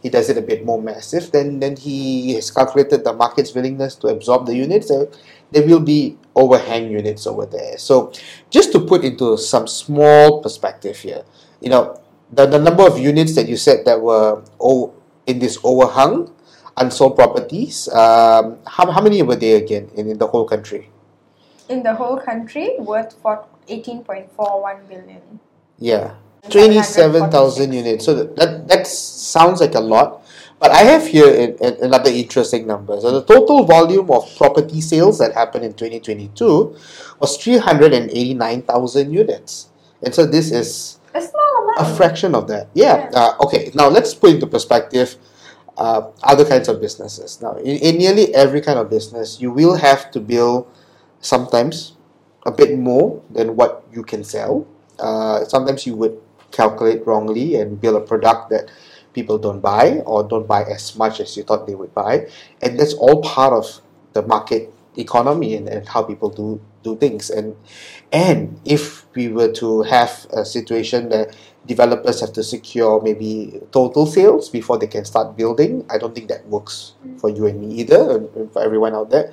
he 0.00 0.08
does 0.08 0.30
it 0.30 0.38
a 0.38 0.42
bit 0.42 0.64
more 0.64 0.80
massive, 0.80 1.32
then 1.32 1.60
then 1.60 1.76
he 1.76 2.34
has 2.34 2.50
calculated 2.50 3.04
the 3.04 3.12
market's 3.12 3.54
willingness 3.54 3.94
to 3.96 4.08
absorb 4.08 4.46
the 4.46 4.54
units. 4.54 4.88
There, 4.88 5.08
there 5.50 5.66
will 5.66 5.80
be 5.80 6.16
overhang 6.34 6.90
units 6.90 7.26
over 7.26 7.46
there. 7.46 7.78
So 7.78 8.12
just 8.50 8.70
to 8.72 8.80
put 8.80 9.02
into 9.04 9.36
some 9.38 9.66
small 9.66 10.40
perspective 10.40 10.96
here, 10.98 11.24
you 11.60 11.70
know, 11.70 12.00
the, 12.32 12.46
the 12.46 12.58
number 12.58 12.86
of 12.86 12.98
units 12.98 13.34
that 13.34 13.48
you 13.48 13.56
said 13.56 13.84
that 13.84 14.00
were 14.00 14.42
oh, 14.60 14.94
in 15.26 15.38
this 15.38 15.58
overhung 15.64 16.32
unsold 16.76 17.16
properties, 17.16 17.88
um, 17.88 18.58
how, 18.66 18.90
how 18.90 19.00
many 19.00 19.22
were 19.22 19.36
there 19.36 19.58
again 19.58 19.90
in, 19.94 20.08
in 20.08 20.18
the 20.18 20.26
whole 20.26 20.46
country? 20.46 20.90
In 21.68 21.82
the 21.82 21.94
whole 21.94 22.18
country, 22.18 22.76
worth 22.78 23.14
for 23.20 23.44
18.41 23.68 24.88
billion. 24.88 25.40
Yeah, 25.78 26.14
27,000 26.50 27.72
units. 27.72 28.04
So 28.04 28.14
that, 28.14 28.36
that, 28.36 28.68
that 28.68 28.86
sounds 28.86 29.60
like 29.60 29.74
a 29.74 29.80
lot. 29.80 30.22
But 30.58 30.72
I 30.72 30.78
have 30.78 31.06
here 31.06 31.28
in, 31.28 31.54
in 31.58 31.84
another 31.84 32.10
interesting 32.10 32.66
number. 32.66 33.00
So 33.00 33.20
the 33.20 33.24
total 33.24 33.64
volume 33.64 34.10
of 34.10 34.34
property 34.36 34.80
sales 34.80 35.18
that 35.18 35.34
happened 35.34 35.64
in 35.64 35.74
2022 35.74 36.76
was 37.20 37.36
389,000 37.36 39.12
units. 39.12 39.68
And 40.02 40.14
so 40.14 40.26
this 40.26 40.50
is 40.50 40.97
A 41.78 41.84
small 41.84 41.94
amount. 41.94 42.18
a 42.22 42.28
fraction 42.28 42.34
of 42.34 42.48
that. 42.48 42.68
Yeah. 42.74 43.10
Uh, 43.14 43.34
okay. 43.42 43.70
Now 43.74 43.88
let's 43.88 44.14
put 44.14 44.30
into 44.30 44.46
perspective 44.46 45.16
uh, 45.76 46.10
other 46.22 46.44
kinds 46.44 46.68
of 46.68 46.80
businesses. 46.80 47.40
Now, 47.42 47.56
in, 47.56 47.78
in 47.78 47.98
nearly 47.98 48.34
every 48.34 48.60
kind 48.60 48.78
of 48.78 48.90
business, 48.90 49.40
you 49.40 49.52
will 49.52 49.76
have 49.76 50.10
to 50.12 50.20
build 50.20 50.68
sometimes 51.20 51.94
a 52.46 52.52
bit 52.52 52.78
more 52.78 53.22
than 53.30 53.56
what 53.56 53.84
you 53.92 54.02
can 54.02 54.24
sell. 54.24 54.66
Uh, 54.98 55.44
sometimes 55.44 55.86
you 55.86 55.96
would 55.96 56.20
calculate 56.52 57.06
wrongly 57.06 57.56
and 57.56 57.80
build 57.80 57.96
a 57.96 58.06
product 58.06 58.50
that 58.50 58.70
people 59.14 59.38
don't 59.38 59.60
buy 59.60 60.00
or 60.06 60.22
don't 60.24 60.48
buy 60.48 60.64
as 60.64 60.96
much 60.96 61.20
as 61.20 61.36
you 61.36 61.44
thought 61.44 61.66
they 61.66 61.74
would 61.74 61.94
buy. 61.94 62.28
And 62.62 62.78
that's 62.78 62.94
all 62.94 63.22
part 63.22 63.52
of 63.52 63.80
the 64.14 64.22
market 64.22 64.72
economy 64.96 65.56
and, 65.56 65.68
and 65.68 65.88
how 65.88 66.02
people 66.02 66.30
do 66.30 66.60
do 66.82 66.96
things. 66.96 67.30
And 67.30 67.56
and 68.12 68.60
if 68.64 69.06
we 69.14 69.28
were 69.28 69.52
to 69.52 69.82
have 69.82 70.26
a 70.32 70.44
situation 70.44 71.08
that 71.10 71.36
developers 71.66 72.20
have 72.20 72.32
to 72.32 72.42
secure 72.42 73.02
maybe 73.02 73.60
total 73.70 74.06
sales 74.06 74.48
before 74.48 74.78
they 74.78 74.86
can 74.86 75.04
start 75.04 75.36
building, 75.36 75.84
I 75.90 75.98
don't 75.98 76.14
think 76.14 76.28
that 76.28 76.46
works 76.46 76.94
for 77.18 77.28
you 77.28 77.46
and 77.46 77.60
me 77.60 77.74
either, 77.76 78.16
and 78.16 78.52
for 78.52 78.62
everyone 78.62 78.94
out 78.94 79.10
there. 79.10 79.32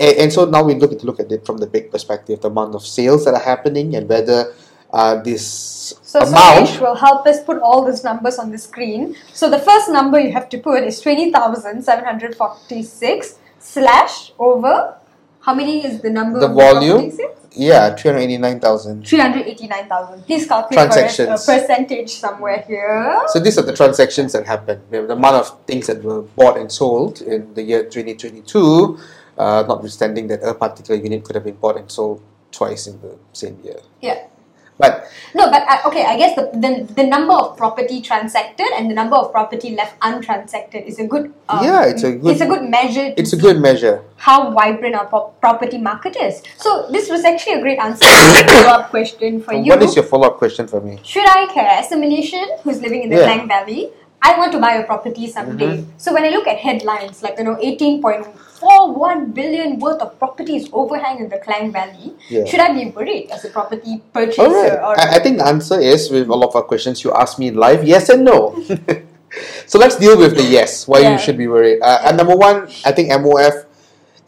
And, 0.00 0.16
and 0.16 0.32
so 0.32 0.46
now 0.46 0.62
we 0.62 0.74
look 0.74 0.92
at 0.92 1.04
look 1.04 1.20
at 1.20 1.30
it 1.30 1.44
from 1.44 1.58
the 1.58 1.66
big 1.66 1.90
perspective, 1.90 2.40
the 2.40 2.48
amount 2.48 2.74
of 2.74 2.86
sales 2.86 3.26
that 3.26 3.34
are 3.34 3.44
happening 3.44 3.94
and 3.94 4.08
whether 4.08 4.54
uh, 4.92 5.16
this 5.22 5.94
So 6.02 6.20
amount 6.20 6.68
Suresh 6.68 6.80
will 6.80 6.94
help 6.94 7.26
us 7.26 7.42
put 7.44 7.58
all 7.58 7.84
these 7.84 8.02
numbers 8.02 8.38
on 8.38 8.50
the 8.50 8.56
screen. 8.58 9.14
So 9.34 9.50
the 9.50 9.58
first 9.58 9.90
number 9.90 10.18
you 10.18 10.32
have 10.32 10.48
to 10.50 10.58
put 10.58 10.84
is 10.84 11.00
20,746 11.00 13.38
slash 13.58 14.32
over. 14.38 14.96
How 15.40 15.54
many 15.54 15.84
is 15.84 16.00
the 16.00 16.10
number 16.10 16.40
The 16.40 16.48
of 16.48 16.54
volume? 16.54 17.12
Yeah, 17.56 17.94
three 17.94 18.10
hundred 18.10 18.22
eighty 18.22 18.38
nine 18.38 18.60
thousand. 18.60 19.06
389,000. 19.06 20.22
Please 20.24 20.46
calculate 20.46 21.10
for 21.12 21.22
a 21.24 21.28
percentage 21.32 22.10
somewhere 22.10 22.62
here. 22.66 23.22
So 23.28 23.40
these 23.40 23.58
are 23.58 23.62
the 23.62 23.74
transactions 23.74 24.32
that 24.32 24.46
happened. 24.46 24.82
The 24.90 25.02
the 25.02 25.14
amount 25.14 25.36
of 25.36 25.64
things 25.66 25.86
that 25.86 26.02
were 26.02 26.22
bought 26.22 26.58
and 26.58 26.70
sold 26.70 27.22
in 27.22 27.54
the 27.54 27.62
year 27.62 27.82
2022, 27.84 28.98
uh, 29.38 29.64
notwithstanding 29.66 30.28
that 30.28 30.42
a 30.42 30.54
particular 30.54 31.00
unit 31.00 31.24
could 31.24 31.34
have 31.34 31.44
been 31.44 31.56
bought 31.56 31.76
and 31.76 31.90
sold 31.90 32.22
twice 32.52 32.86
in 32.86 33.00
the 33.00 33.16
same 33.32 33.58
year. 33.64 33.80
Yeah. 34.00 34.26
But 34.78 35.08
No, 35.34 35.50
but 35.50 35.62
uh, 35.68 35.88
okay, 35.88 36.04
I 36.04 36.16
guess 36.18 36.36
the, 36.36 36.44
the 36.64 36.70
the 36.94 37.04
number 37.04 37.32
of 37.32 37.56
property 37.56 38.00
transacted 38.00 38.66
and 38.76 38.90
the 38.90 38.94
number 38.94 39.16
of 39.16 39.32
property 39.32 39.70
left 39.74 39.98
untransacted 40.00 40.84
is 40.86 40.98
a 40.98 41.06
good. 41.06 41.32
Um, 41.48 41.64
Yeah, 41.64 41.84
it's 41.84 42.02
a 42.04 42.12
good- 42.12 42.32
It's 42.32 42.40
a 42.40 42.46
good 42.52 42.64
measure. 42.76 43.06
To 43.14 43.20
it's 43.20 43.32
a 43.32 43.40
good 43.46 43.58
measure. 43.60 44.02
how 44.16 44.50
vibrant 44.58 44.94
our 45.00 45.06
property 45.44 45.78
market 45.78 46.16
is. 46.16 46.42
So 46.56 46.88
this 46.90 47.08
was 47.10 47.24
actually 47.24 47.56
a 47.60 47.62
great 47.62 47.78
answer 47.78 48.04
to 48.04 48.44
follow-up 48.52 48.88
question 48.90 49.40
for 49.42 49.52
you. 49.54 49.70
What 49.72 49.82
is 49.82 49.94
your 49.96 50.04
follow 50.12 50.28
up 50.28 50.36
question 50.38 50.66
for 50.66 50.80
me? 50.80 50.98
Should 51.02 51.28
I 51.28 51.46
care 51.52 51.72
as 51.80 51.92
a 51.92 51.96
Malaysian 52.04 52.48
who's 52.64 52.80
living 52.80 53.02
in 53.04 53.10
the 53.10 53.16
Yeah. 53.20 53.26
Klang 53.28 53.48
Valley? 53.48 53.82
I 54.22 54.38
want 54.38 54.52
to 54.52 54.58
buy 54.58 54.74
a 54.74 54.84
property 54.84 55.28
someday. 55.28 55.78
Mm-hmm. 55.78 55.90
So 55.98 56.12
when 56.12 56.24
I 56.24 56.30
look 56.30 56.46
at 56.46 56.58
headlines 56.58 57.22
like 57.22 57.38
you 57.38 57.44
know 57.44 57.56
18.41 57.56 59.34
billion 59.34 59.78
worth 59.78 60.00
of 60.02 60.18
properties 60.18 60.68
overhang 60.72 61.18
in 61.20 61.28
the 61.28 61.38
Klang 61.38 61.70
Valley, 61.72 62.14
Yeah. 62.28 62.44
should 62.44 62.60
I 62.60 62.72
be 62.72 62.90
worried 62.90 63.30
as 63.30 63.44
a 63.44 63.50
property 63.50 64.02
purchaser? 64.12 64.42
All 64.42 64.52
right. 64.52 64.72
Or 64.72 64.98
I, 65.00 65.16
I 65.16 65.18
think 65.20 65.38
the 65.38 65.46
answer 65.46 65.78
is 65.78 66.10
with 66.10 66.28
all 66.28 66.42
of 66.44 66.56
our 66.56 66.62
questions 66.62 67.04
you 67.04 67.12
asked 67.12 67.38
me 67.38 67.48
in 67.48 67.56
live, 67.56 67.84
yes 67.84 68.08
and 68.08 68.24
no. 68.24 68.56
so 69.66 69.78
let's 69.78 69.96
deal 69.96 70.16
with 70.18 70.36
the 70.36 70.42
yes. 70.44 70.88
Why 70.88 71.00
Yeah. 71.00 71.12
you 71.12 71.18
should 71.18 71.36
be 71.38 71.46
worried. 71.46 71.80
Uh, 71.82 72.00
and 72.06 72.16
number 72.16 72.36
one, 72.36 72.68
I 72.84 72.92
think 72.92 73.10
MOF. 73.10 73.64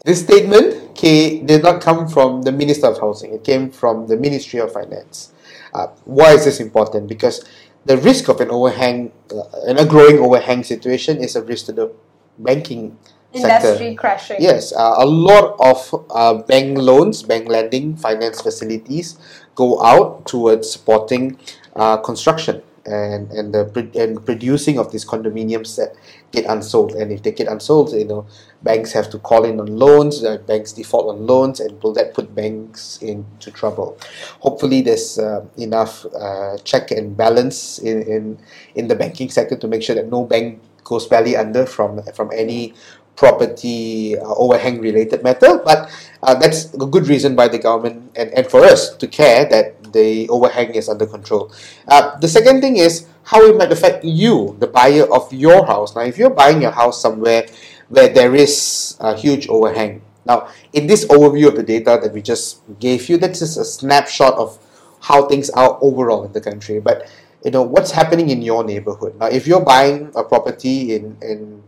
This 0.05 0.21
statement 0.23 0.95
K, 0.95 1.39
did 1.39 1.63
not 1.63 1.81
come 1.81 2.07
from 2.07 2.41
the 2.43 2.51
Minister 2.51 2.87
of 2.87 2.99
Housing. 2.99 3.33
It 3.33 3.43
came 3.43 3.69
from 3.69 4.07
the 4.07 4.17
Ministry 4.17 4.59
of 4.59 4.71
Finance. 4.71 5.31
Uh, 5.73 5.87
why 6.05 6.33
is 6.33 6.45
this 6.45 6.59
important? 6.59 7.07
Because 7.07 7.43
the 7.85 7.97
risk 7.97 8.27
of 8.29 8.41
an 8.41 8.49
overhang, 8.49 9.11
uh, 9.31 9.43
and 9.67 9.79
a 9.79 9.85
growing 9.85 10.19
overhang 10.19 10.63
situation, 10.63 11.17
is 11.17 11.35
a 11.35 11.43
risk 11.43 11.67
to 11.67 11.71
the 11.71 11.91
banking 12.37 12.97
sector. 13.33 13.67
industry 13.67 13.95
crashing. 13.95 14.37
Yes, 14.39 14.73
uh, 14.73 14.95
a 14.97 15.05
lot 15.05 15.55
of 15.59 16.05
uh, 16.09 16.33
bank 16.43 16.77
loans, 16.77 17.23
bank 17.23 17.47
lending, 17.47 17.95
finance 17.95 18.41
facilities 18.41 19.17
go 19.55 19.83
out 19.83 20.25
towards 20.25 20.71
supporting 20.71 21.37
uh, 21.75 21.97
construction 21.97 22.61
and 22.85 23.31
and 23.31 23.53
the 23.53 23.91
and 23.95 24.23
producing 24.25 24.77
of 24.77 24.91
these 24.91 25.05
condominiums 25.05 25.75
that 25.77 25.95
get 26.31 26.45
unsold. 26.45 26.93
And 26.93 27.11
if 27.11 27.23
they 27.23 27.31
get 27.31 27.47
unsold, 27.47 27.93
you 27.93 28.05
know, 28.05 28.25
banks 28.63 28.91
have 28.93 29.09
to 29.11 29.19
call 29.19 29.45
in 29.45 29.59
on 29.59 29.67
loans. 29.67 30.23
Uh, 30.23 30.37
banks 30.37 30.71
default 30.71 31.07
on 31.07 31.25
loans, 31.25 31.59
and 31.59 31.81
will 31.81 31.93
that 31.93 32.13
put 32.13 32.33
banks 32.35 32.99
into 33.01 33.51
trouble? 33.51 33.97
Hopefully, 34.39 34.81
there's 34.81 35.19
uh, 35.19 35.45
enough 35.57 36.05
uh, 36.15 36.57
check 36.63 36.91
and 36.91 37.15
balance 37.15 37.79
in, 37.79 38.01
in 38.03 38.39
in 38.75 38.87
the 38.87 38.95
banking 38.95 39.29
sector 39.29 39.55
to 39.55 39.67
make 39.67 39.83
sure 39.83 39.95
that 39.95 40.09
no 40.09 40.23
bank 40.25 40.61
goes 40.83 41.05
belly 41.05 41.37
under 41.37 41.65
from 41.65 42.01
from 42.13 42.31
any 42.33 42.73
property 43.19 44.17
uh, 44.17 44.23
overhang 44.39 44.79
related 44.79 45.21
matter, 45.27 45.59
but 45.59 45.91
uh, 46.23 46.33
that's 46.39 46.73
a 46.73 46.87
good 46.87 47.07
reason 47.11 47.35
why 47.35 47.51
the 47.51 47.59
government 47.59 47.99
and, 48.15 48.31
and 48.31 48.47
for 48.47 48.63
us 48.63 48.95
to 48.95 49.07
care 49.07 49.43
that 49.43 49.75
the 49.91 50.23
overhang 50.29 50.71
is 50.71 50.87
under 50.87 51.05
control. 51.05 51.51
Uh, 51.87 52.15
the 52.23 52.27
second 52.27 52.61
thing 52.61 52.77
is 52.77 53.07
how 53.23 53.43
it 53.43 53.57
might 53.59 53.71
affect 53.71 54.05
you, 54.05 54.55
the 54.59 54.67
buyer 54.67 55.03
of 55.11 55.27
your 55.33 55.65
house. 55.67 55.95
Now, 55.95 56.07
if 56.07 56.17
you're 56.17 56.31
buying 56.31 56.61
your 56.61 56.71
house 56.71 57.01
somewhere 57.01 57.45
where 57.89 58.07
there 58.07 58.33
is 58.33 58.95
a 59.01 59.15
huge 59.15 59.49
overhang, 59.49 60.01
now 60.25 60.47
in 60.71 60.87
this 60.87 61.03
overview 61.11 61.51
of 61.51 61.55
the 61.59 61.63
data 61.63 61.99
that 62.01 62.13
we 62.13 62.21
just 62.21 62.63
gave 62.79 63.09
you, 63.09 63.17
that's 63.17 63.39
just 63.39 63.57
a 63.59 63.65
snapshot 63.65 64.33
of 64.35 64.57
how 65.01 65.27
things 65.27 65.49
are 65.51 65.77
overall 65.81 66.23
in 66.23 66.31
the 66.31 66.41
country, 66.41 66.79
but 66.79 67.11
you 67.43 67.51
know 67.51 67.63
what's 67.63 67.91
happening 67.91 68.29
in 68.29 68.41
your 68.41 68.63
neighborhood. 68.63 69.15
Now, 69.19 69.27
if 69.27 69.47
you're 69.47 69.63
buying 69.63 70.11
a 70.15 70.23
property 70.23 70.95
in 70.95 71.17
in, 71.21 71.63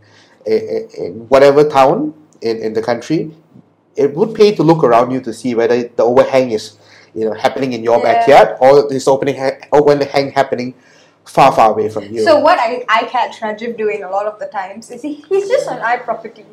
in, 0.46 0.88
in 0.98 1.12
whatever 1.28 1.68
town 1.68 2.14
in, 2.40 2.58
in 2.58 2.72
the 2.72 2.82
country, 2.82 3.34
it 3.96 4.14
would 4.14 4.34
pay 4.34 4.54
to 4.54 4.62
look 4.62 4.82
around 4.84 5.10
you 5.10 5.20
to 5.20 5.32
see 5.32 5.54
whether 5.54 5.82
the 5.82 6.02
overhang 6.02 6.50
is 6.50 6.76
you 7.14 7.24
know 7.24 7.34
happening 7.34 7.72
in 7.72 7.82
your 7.82 7.98
Yeah. 7.98 8.12
backyard 8.12 8.56
or 8.60 8.92
is 8.92 9.06
opening 9.06 9.36
ha- 9.36 9.58
overhang 9.72 10.30
happening 10.32 10.74
far 11.24 11.52
far 11.52 11.70
away 11.70 11.88
from 11.88 12.04
you. 12.04 12.24
So 12.24 12.38
what 12.40 12.58
I, 12.58 12.84
I 12.88 13.04
catch 13.04 13.40
Rajiv 13.40 13.76
doing 13.76 14.02
a 14.02 14.10
lot 14.10 14.26
of 14.26 14.38
the 14.38 14.46
times 14.46 14.90
is 14.90 15.02
he, 15.02 15.14
he's 15.28 15.48
just 15.48 15.68
on 15.68 15.78
iProperty. 15.78 16.44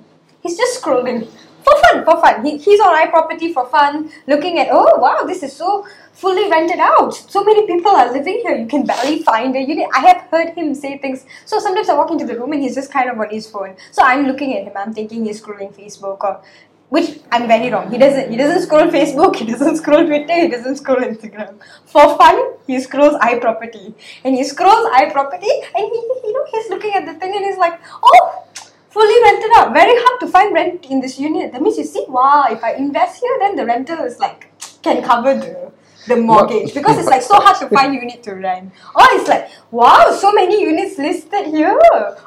He's 0.42 0.58
just 0.58 0.82
scrolling 0.82 1.28
for 1.64 1.76
fun, 1.82 2.06
for 2.06 2.22
fun. 2.22 2.46
He, 2.46 2.58
he's 2.58 2.80
on 2.80 2.96
iProperty 3.08 3.54
for 3.54 3.68
fun, 3.68 4.12
looking 4.28 4.60
at 4.60 4.68
oh 4.72 4.98
wow, 4.98 5.24
this 5.26 5.44
is 5.44 5.54
so 5.54 5.88
fully 6.20 6.50
rented 6.52 6.80
out. 6.80 7.14
So 7.14 7.44
many 7.44 7.66
people 7.66 7.92
are 7.92 8.12
living 8.12 8.40
here. 8.44 8.56
You 8.56 8.68
can 8.68 8.86
barely 8.86 9.24
find 9.24 9.56
a 9.56 9.62
unit. 9.62 9.88
I 9.94 10.00
have 10.08 10.22
heard 10.32 10.50
him 10.56 10.76
say 10.76 10.98
things. 10.98 11.26
So 11.46 11.60
sometimes 11.60 11.90
I 11.90 11.96
walk 11.96 12.12
into 12.12 12.26
the 12.26 12.38
room 12.38 12.52
and 12.52 12.62
he's 12.62 12.76
just 12.76 12.92
kind 12.92 13.10
of 13.10 13.20
on 13.20 13.30
his 13.30 13.50
phone. 13.50 13.76
So 13.92 14.04
I'm 14.04 14.26
looking 14.28 14.58
at 14.58 14.66
him. 14.66 14.74
I'm 14.76 14.94
thinking 14.94 15.26
he's 15.26 15.42
scrolling 15.42 15.74
Facebook 15.74 16.24
or 16.24 16.42
which 16.90 17.20
I'm 17.32 17.48
very 17.48 17.70
wrong. 17.72 17.92
He 17.92 17.98
doesn't. 18.00 18.32
He 18.32 18.38
doesn't 18.38 18.64
scroll 18.64 18.88
Facebook. 18.88 19.36
He 19.42 19.46
doesn't 19.46 19.78
scroll 19.78 20.06
Twitter. 20.06 20.38
He 20.42 20.48
doesn't 20.54 20.78
scroll 20.78 20.98
Instagram. 20.98 21.60
For 21.86 22.18
fun, 22.18 22.40
he 22.66 22.80
scrolls 22.80 23.14
iProperty, 23.26 23.94
and 24.24 24.36
he 24.36 24.44
scrolls 24.44 24.90
iProperty, 25.02 25.54
and 25.76 25.86
he, 25.94 26.00
you 26.24 26.34
know, 26.34 26.46
he's 26.52 26.70
looking 26.72 26.96
at 26.96 27.06
the 27.06 27.14
thing, 27.20 27.36
and 27.36 27.46
he's 27.46 27.58
like, 27.58 27.80
oh. 28.04 28.46
Fully 28.90 29.22
rented 29.22 29.52
out. 29.56 29.72
Very 29.72 29.94
hard 29.96 30.20
to 30.22 30.28
find 30.28 30.52
rent 30.52 30.88
in 30.90 31.00
this 31.00 31.20
unit. 31.20 31.52
That 31.52 31.62
means 31.62 31.78
you 31.78 31.84
see, 31.84 32.06
wow, 32.08 32.46
if 32.50 32.64
I 32.64 32.74
invest 32.74 33.22
here, 33.22 33.38
then 33.40 33.56
the 33.56 33.64
rental 33.64 34.00
is 34.00 34.18
like 34.18 34.50
can 34.82 35.04
cover 35.04 35.34
the 35.34 35.69
the 36.10 36.18
mortgage 36.18 36.74
because 36.74 36.98
it's 36.98 37.08
like 37.08 37.22
so 37.22 37.36
hard 37.40 37.58
to 37.62 37.70
find 37.76 37.94
unit 38.02 38.22
to 38.24 38.34
rent. 38.34 38.74
Or 38.96 39.06
it's 39.16 39.30
like, 39.30 39.50
wow, 39.72 40.12
so 40.20 40.32
many 40.34 40.62
units 40.62 40.98
listed 40.98 41.46
here. 41.48 41.80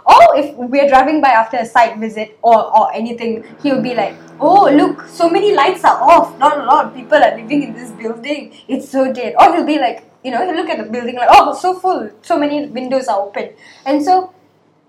Or 0.06 0.22
if 0.36 0.54
we're 0.56 0.88
driving 0.88 1.20
by 1.20 1.28
after 1.30 1.58
a 1.58 1.66
site 1.66 1.98
visit 1.98 2.38
or, 2.42 2.58
or 2.76 2.92
anything, 2.94 3.44
he'll 3.62 3.82
be 3.82 3.94
like, 3.94 4.16
oh, 4.40 4.70
look, 4.72 5.06
so 5.08 5.28
many 5.28 5.54
lights 5.54 5.84
are 5.84 6.00
off. 6.00 6.38
Not 6.38 6.58
a 6.58 6.64
lot 6.64 6.86
of 6.86 6.94
people 6.94 7.18
are 7.18 7.36
living 7.36 7.62
in 7.64 7.74
this 7.74 7.90
building. 7.90 8.54
It's 8.68 8.88
so 8.88 9.12
dead. 9.12 9.34
Or 9.38 9.54
he'll 9.54 9.66
be 9.66 9.78
like, 9.78 10.04
you 10.24 10.30
know, 10.30 10.44
he'll 10.46 10.56
look 10.56 10.70
at 10.70 10.78
the 10.78 10.90
building 10.90 11.16
like, 11.16 11.28
oh, 11.30 11.54
so 11.54 11.78
full. 11.78 12.10
So 12.22 12.38
many 12.38 12.66
windows 12.66 13.08
are 13.08 13.20
open. 13.20 13.50
And 13.84 14.02
so, 14.04 14.32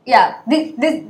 yeah, 0.06 0.42
this, 0.48 0.74
this, 0.78 1.04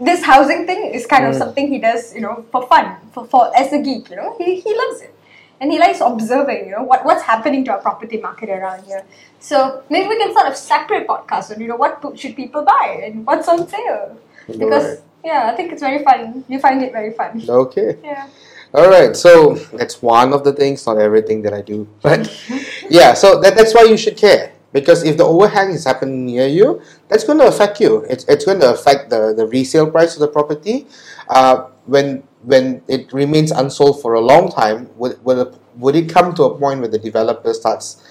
this 0.00 0.22
housing 0.24 0.66
thing 0.66 0.92
is 0.94 1.06
kind 1.06 1.24
of 1.26 1.34
Mm. 1.34 1.38
something 1.38 1.68
he 1.68 1.78
does, 1.78 2.14
you 2.14 2.20
know, 2.20 2.44
for 2.50 2.66
fun, 2.66 2.96
for, 3.12 3.26
for 3.26 3.56
as 3.56 3.72
a 3.72 3.78
geek, 3.82 4.08
you 4.10 4.16
know, 4.16 4.34
he, 4.38 4.60
he 4.60 4.74
loves 4.76 5.02
it 5.02 5.14
and 5.60 5.70
he 5.70 5.78
likes 5.78 6.00
observing, 6.00 6.66
you 6.66 6.72
know, 6.72 6.82
what, 6.82 7.04
what's 7.04 7.22
happening 7.22 7.64
to 7.66 7.72
our 7.72 7.78
property 7.78 8.16
market 8.18 8.48
around 8.48 8.84
here. 8.84 9.04
So 9.38 9.82
maybe 9.90 10.08
we 10.08 10.18
can 10.18 10.32
start 10.32 10.52
a 10.52 10.56
separate 10.56 11.06
podcast 11.06 11.54
on, 11.54 11.60
you 11.60 11.68
know, 11.68 11.76
what 11.76 12.02
should 12.18 12.34
people 12.34 12.62
buy 12.62 13.02
and 13.04 13.26
what's 13.26 13.48
on 13.48 13.68
sale. 13.68 14.18
Because 14.46 14.84
Alright. 14.84 14.98
yeah, 15.24 15.50
I 15.52 15.56
think 15.56 15.72
it's 15.72 15.82
very 15.82 16.02
fun. 16.02 16.44
You 16.48 16.58
find 16.58 16.82
it 16.82 16.92
very 16.92 17.12
fun. 17.12 17.42
Okay. 17.48 17.96
Yeah. 18.02 18.28
All 18.72 18.88
right, 18.88 19.16
so 19.16 19.54
that's 19.74 20.00
one 20.00 20.32
of 20.32 20.44
the 20.44 20.52
things, 20.52 20.86
not 20.86 20.96
everything 20.98 21.42
that 21.42 21.52
I 21.52 21.60
do, 21.60 21.88
but 22.02 22.30
yeah, 22.90 23.14
so 23.14 23.40
that, 23.40 23.56
that's 23.56 23.74
why 23.74 23.82
you 23.82 23.96
should 23.96 24.16
care 24.16 24.52
because 24.72 25.02
if 25.02 25.16
the 25.16 25.24
overhang 25.24 25.70
is 25.70 25.84
happening 25.84 26.26
near 26.26 26.46
you, 26.46 26.80
that's 27.08 27.24
going 27.24 27.38
to 27.38 27.46
affect 27.46 27.80
you. 27.80 28.06
It's, 28.08 28.24
it's 28.24 28.44
going 28.44 28.60
to 28.60 28.72
affect 28.72 29.10
the, 29.10 29.34
the 29.36 29.46
resale 29.46 29.90
price 29.90 30.14
of 30.14 30.20
the 30.20 30.28
property. 30.28 30.86
Uh, 31.28 31.66
when 31.86 32.22
when 32.42 32.82
it 32.88 33.12
remains 33.12 33.50
unsold 33.50 34.00
for 34.00 34.14
a 34.14 34.20
long 34.20 34.50
time, 34.50 34.88
would, 34.96 35.22
would, 35.24 35.58
would 35.76 35.96
it 35.96 36.08
come 36.08 36.34
to 36.34 36.44
a 36.44 36.58
point 36.58 36.80
where 36.80 36.88
the 36.88 36.98
developer 36.98 37.52
starts 37.52 38.02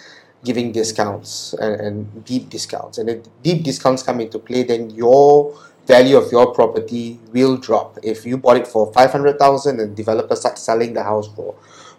giving 0.44 0.72
discounts 0.72 1.54
and, 1.54 1.82
and 1.82 2.26
deep 2.26 2.50
discounts? 2.50 2.98
And 2.98 3.10
if 3.10 3.26
deep 3.44 3.64
discounts 3.64 4.04
come 4.04 4.20
into 4.20 4.40
play, 4.40 4.64
then 4.64 4.90
your 4.92 5.58
value 5.88 6.18
of 6.18 6.32
your 6.32 6.54
property 6.54 7.20
will 7.34 7.58
drop. 7.58 7.98
If 8.04 8.26
you 8.26 8.38
bought 8.38 8.58
it 8.58 8.68
for 8.68 8.94
500,000 8.94 9.80
and 9.80 9.96
developer 9.96 10.36
starts 10.36 10.62
selling 10.62 10.94
the 10.94 11.04
house 11.04 11.28
for 11.34 11.56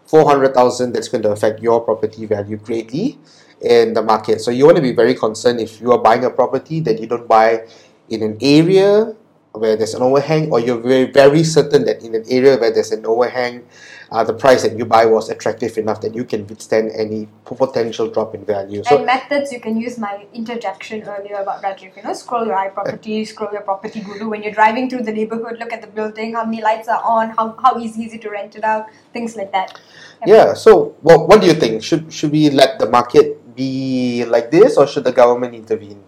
400,000, 0.06 0.92
that's 0.92 1.08
going 1.08 1.22
to 1.22 1.30
affect 1.30 1.60
your 1.60 1.80
property 1.80 2.26
value 2.26 2.56
greatly 2.56 3.18
in 3.60 3.92
the 3.92 4.02
market. 4.02 4.40
So 4.40 4.52
you 4.52 4.64
want 4.64 4.76
to 4.76 4.82
be 4.82 4.92
very 4.92 5.14
concerned 5.14 5.60
if 5.60 5.80
you 5.80 5.90
are 5.92 5.98
buying 5.98 6.24
a 6.24 6.30
property 6.30 6.80
that 6.80 7.00
you 7.00 7.08
don't 7.08 7.28
buy 7.28 7.66
in 8.08 8.22
an 8.22 8.38
area 8.40 9.14
where 9.52 9.76
there's 9.76 9.94
an 9.94 10.02
overhang 10.02 10.50
or 10.52 10.60
you're 10.60 10.78
very, 10.78 11.10
very 11.10 11.42
certain 11.42 11.84
that 11.84 12.02
in 12.02 12.14
an 12.14 12.24
area 12.30 12.56
where 12.56 12.70
there's 12.70 12.92
an 12.92 13.04
overhang, 13.04 13.66
uh, 14.12 14.24
the 14.24 14.32
price 14.32 14.62
that 14.62 14.76
you 14.76 14.84
buy 14.84 15.06
was 15.06 15.28
attractive 15.28 15.76
enough 15.78 16.00
that 16.00 16.14
you 16.14 16.24
can 16.24 16.46
withstand 16.46 16.90
any 16.94 17.28
potential 17.44 18.08
drop 18.08 18.34
in 18.34 18.44
value. 18.44 18.82
So 18.84 18.96
and 18.96 19.06
methods 19.06 19.52
you 19.52 19.60
can 19.60 19.76
use 19.76 19.98
my 19.98 20.26
interjection 20.32 21.02
earlier 21.02 21.36
about 21.36 21.62
Rajiv. 21.62 21.96
You 21.96 22.02
know, 22.02 22.12
scroll 22.12 22.46
your 22.46 22.56
iProperty, 22.56 23.26
scroll 23.26 23.52
your 23.52 23.62
property 23.62 24.00
guru. 24.00 24.28
When 24.28 24.42
you're 24.42 24.52
driving 24.52 24.90
through 24.90 25.02
the 25.02 25.12
neighborhood, 25.12 25.58
look 25.58 25.72
at 25.72 25.80
the 25.80 25.88
building, 25.88 26.34
how 26.34 26.44
many 26.44 26.62
lights 26.62 26.88
are 26.88 27.02
on, 27.02 27.30
how, 27.30 27.56
how 27.62 27.78
easy 27.78 28.04
is 28.04 28.14
it 28.14 28.22
to 28.22 28.30
rent 28.30 28.56
it 28.56 28.64
out, 28.64 28.86
things 29.12 29.36
like 29.36 29.52
that. 29.52 29.78
Yeah. 30.26 30.54
So, 30.54 30.96
what 31.02 31.28
what 31.28 31.40
do 31.40 31.46
you 31.46 31.54
think? 31.54 31.82
Should 31.82 32.12
should 32.12 32.30
we 32.30 32.50
let 32.50 32.78
the 32.78 32.90
market 32.90 33.54
be 33.54 34.24
like 34.26 34.50
this, 34.50 34.76
or 34.76 34.86
should 34.86 35.04
the 35.04 35.12
government 35.12 35.54
intervene? 35.54 36.02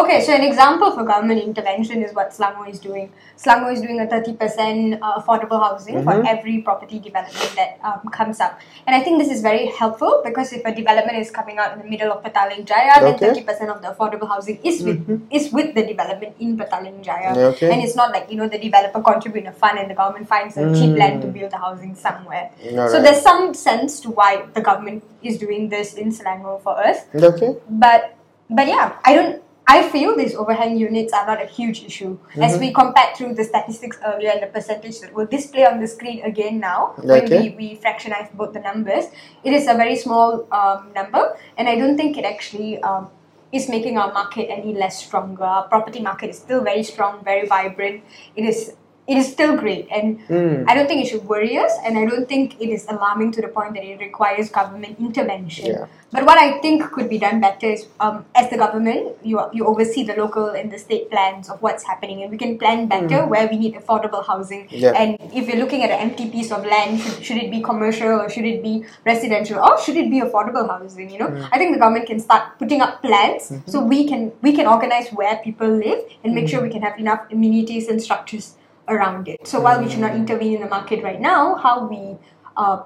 Okay, 0.00 0.18
so 0.24 0.32
an 0.32 0.42
example 0.42 0.92
for 0.92 1.02
government 1.02 1.40
intervention 1.42 2.02
is 2.04 2.12
what 2.14 2.30
Selangor 2.30 2.68
is 2.70 2.78
doing. 2.78 3.06
Selangor 3.36 3.72
is 3.72 3.80
doing 3.80 3.98
a 4.00 4.06
30% 4.06 4.98
uh, 5.02 5.20
affordable 5.20 5.58
housing 5.64 5.96
for 6.04 6.12
Mhm. 6.18 6.28
every 6.32 6.54
property 6.68 6.98
development 7.06 7.50
that 7.60 7.70
um, 7.88 8.08
comes 8.18 8.38
up. 8.46 8.60
And 8.86 8.94
I 8.98 9.00
think 9.06 9.18
this 9.22 9.30
is 9.36 9.40
very 9.46 9.64
helpful 9.80 10.12
because 10.26 10.52
if 10.58 10.62
a 10.64 10.72
development 10.80 11.18
is 11.22 11.32
coming 11.38 11.58
out 11.58 11.72
in 11.72 11.80
the 11.82 11.88
middle 11.94 12.12
of 12.14 12.22
Petaling 12.26 12.62
Jaya, 12.70 12.92
Okay. 12.98 13.16
then 13.26 13.34
30% 13.34 13.70
of 13.74 13.82
the 13.86 13.88
affordable 13.94 14.28
housing 14.34 14.60
is 14.72 14.82
with, 14.84 15.00
is 15.40 15.50
with 15.52 15.74
the 15.74 15.84
development 15.90 16.36
in 16.38 16.56
Petaling 16.62 17.02
Jaya. 17.08 17.32
Okay. 17.48 17.72
And 17.72 17.82
it's 17.88 17.96
not 18.02 18.12
like, 18.12 18.30
you 18.30 18.36
know, 18.42 18.48
the 18.54 18.62
developer 18.68 19.02
contribute 19.10 19.46
a 19.46 19.56
fund 19.64 19.78
and 19.80 19.90
the 19.90 19.98
government 20.02 20.28
finds 20.28 20.56
a 20.56 20.68
cheap 20.78 20.96
land 21.02 21.22
to 21.22 21.28
Mm. 21.28 21.32
build 21.38 21.50
the 21.56 21.58
housing 21.66 21.94
somewhere. 21.96 22.50
So 22.62 22.68
Alright. 22.76 23.02
there's 23.02 23.22
some 23.30 23.52
sense 23.66 23.98
to 24.06 24.10
why 24.10 24.30
the 24.54 24.60
government 24.70 25.02
is 25.22 25.38
doing 25.38 25.68
this 25.74 25.94
in 25.94 26.12
Selangor 26.20 26.56
for 26.62 26.74
us 26.92 26.98
okay. 27.30 27.50
but 27.84 28.14
but 28.58 28.66
yeah 28.72 28.92
i 29.04 29.14
don't 29.14 29.42
i 29.72 29.76
feel 29.92 30.16
these 30.16 30.34
overhang 30.42 30.76
units 30.78 31.12
are 31.18 31.26
not 31.26 31.42
a 31.42 31.46
huge 31.46 31.82
issue 31.84 32.12
as 32.36 32.52
Mm-hmm. 32.52 32.60
we 32.60 32.72
compared 32.72 33.16
through 33.16 33.34
the 33.40 33.44
statistics 33.44 33.98
earlier 34.10 34.30
and 34.30 34.42
the 34.42 34.46
percentage 34.56 35.00
that 35.00 35.12
will 35.14 35.26
display 35.26 35.64
on 35.66 35.80
the 35.80 35.88
screen 35.94 36.22
again 36.30 36.58
now 36.60 36.94
when 37.10 37.24
we, 37.34 37.50
we 37.60 37.68
fractionize 37.76 38.32
both 38.40 38.52
the 38.54 38.60
numbers. 38.60 39.04
It 39.44 39.52
is 39.52 39.68
a 39.68 39.74
very 39.74 39.96
small 39.96 40.46
um, 40.52 40.92
number 40.94 41.36
and 41.56 41.68
i 41.68 41.74
don't 41.76 41.96
think 41.96 42.16
it 42.16 42.24
actually 42.24 42.80
um, 42.82 43.08
is 43.52 43.68
making 43.68 43.96
our 43.98 44.12
market 44.12 44.50
any 44.50 44.74
less 44.74 45.04
stronger. 45.04 45.44
Our 45.44 45.68
property 45.68 46.00
market 46.00 46.30
is 46.30 46.38
still 46.38 46.62
very 46.62 46.82
strong 46.82 47.24
very 47.24 47.46
vibrant. 47.46 48.02
It 48.36 48.44
is 48.44 48.74
it 49.08 49.16
is 49.16 49.26
still 49.32 49.56
great 49.56 49.88
and 49.90 50.18
Mm. 50.28 50.64
I 50.68 50.74
don't 50.74 50.86
think 50.86 51.04
it 51.04 51.08
should 51.08 51.24
worry 51.24 51.56
us, 51.56 51.72
and 51.84 51.98
I 51.98 52.04
don't 52.04 52.28
think 52.28 52.60
it 52.60 52.68
is 52.68 52.86
alarming 52.88 53.32
to 53.32 53.42
the 53.42 53.48
point 53.48 53.74
that 53.74 53.84
it 53.84 53.98
requires 54.00 54.50
government 54.50 54.98
intervention. 54.98 55.66
Yeah. 55.66 55.86
But 56.10 56.24
what 56.24 56.38
I 56.38 56.58
think 56.60 56.84
could 56.90 57.08
be 57.08 57.18
done 57.18 57.40
better 57.40 57.66
is, 57.66 57.86
um, 58.00 58.24
as 58.34 58.50
the 58.50 58.56
government, 58.56 59.16
you 59.22 59.40
you 59.52 59.64
oversee 59.66 60.04
the 60.10 60.16
local 60.18 60.48
and 60.60 60.72
the 60.74 60.78
state 60.78 61.10
plans 61.10 61.48
of 61.54 61.62
what's 61.66 61.84
happening, 61.84 62.22
and 62.22 62.30
we 62.30 62.38
can 62.42 62.58
plan 62.58 62.88
better 62.92 63.20
where 63.32 63.46
we 63.52 63.58
need 63.64 63.74
affordable 63.80 64.26
housing. 64.26 64.66
Yeah. 64.70 64.92
And 65.02 65.16
if 65.40 65.48
you're 65.48 65.60
looking 65.62 65.84
at 65.88 65.90
an 65.96 66.00
empty 66.08 66.28
piece 66.36 66.52
of 66.58 66.64
land, 66.74 67.00
should, 67.00 67.24
should 67.24 67.40
it 67.44 67.50
be 67.50 67.62
commercial 67.70 68.20
or 68.20 68.28
should 68.28 68.48
it 68.52 68.62
be 68.62 68.74
residential 69.04 69.58
or 69.70 69.80
should 69.86 69.96
it 70.04 70.10
be 70.10 70.20
affordable 70.20 70.68
housing? 70.68 71.10
You 71.10 71.20
know, 71.24 71.48
I 71.52 71.58
think 71.58 71.74
the 71.74 71.80
government 71.80 72.06
can 72.06 72.20
start 72.20 72.58
putting 72.58 72.80
up 72.88 73.02
plans 73.02 73.52
so 73.66 73.80
we 73.80 74.06
can 74.12 74.32
we 74.42 74.52
can 74.60 74.66
organize 74.76 75.10
where 75.10 75.36
people 75.48 75.68
live 75.68 76.04
and 76.24 76.34
make 76.34 76.48
sure 76.48 76.62
we 76.62 76.70
can 76.78 76.82
have 76.82 76.98
enough 76.98 77.36
amenities 77.38 77.88
and 77.88 78.02
structures 78.02 78.54
around 78.88 79.28
it. 79.28 79.46
So 79.46 79.60
while 79.60 79.82
we 79.82 79.88
should 79.90 80.00
not 80.00 80.14
intervene 80.14 80.54
in 80.54 80.60
the 80.62 80.68
market 80.68 81.02
right 81.02 81.20
now, 81.20 81.54
how 81.56 81.86
we 81.86 82.16
uh, 82.56 82.82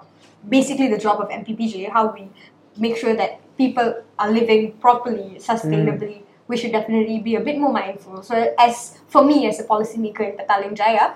basically 0.48 0.88
the 0.88 0.98
job 0.98 1.20
of 1.20 1.28
MPPJ, 1.28 1.90
how 1.90 2.12
we 2.12 2.28
make 2.76 2.96
sure 2.96 3.14
that 3.16 3.40
people 3.56 4.02
are 4.18 4.30
living 4.30 4.72
properly, 4.74 5.36
sustainably. 5.38 6.22
We 6.48 6.56
should 6.56 6.72
definitely 6.72 7.20
be 7.20 7.36
a 7.36 7.40
bit 7.40 7.58
more 7.58 7.72
mindful. 7.72 8.22
So, 8.22 8.54
as 8.58 8.98
for 9.08 9.24
me 9.24 9.46
as 9.48 9.60
a 9.60 9.64
policymaker 9.64 10.20
in 10.20 10.36
Petaling 10.36 10.74
Jaya, 10.74 11.14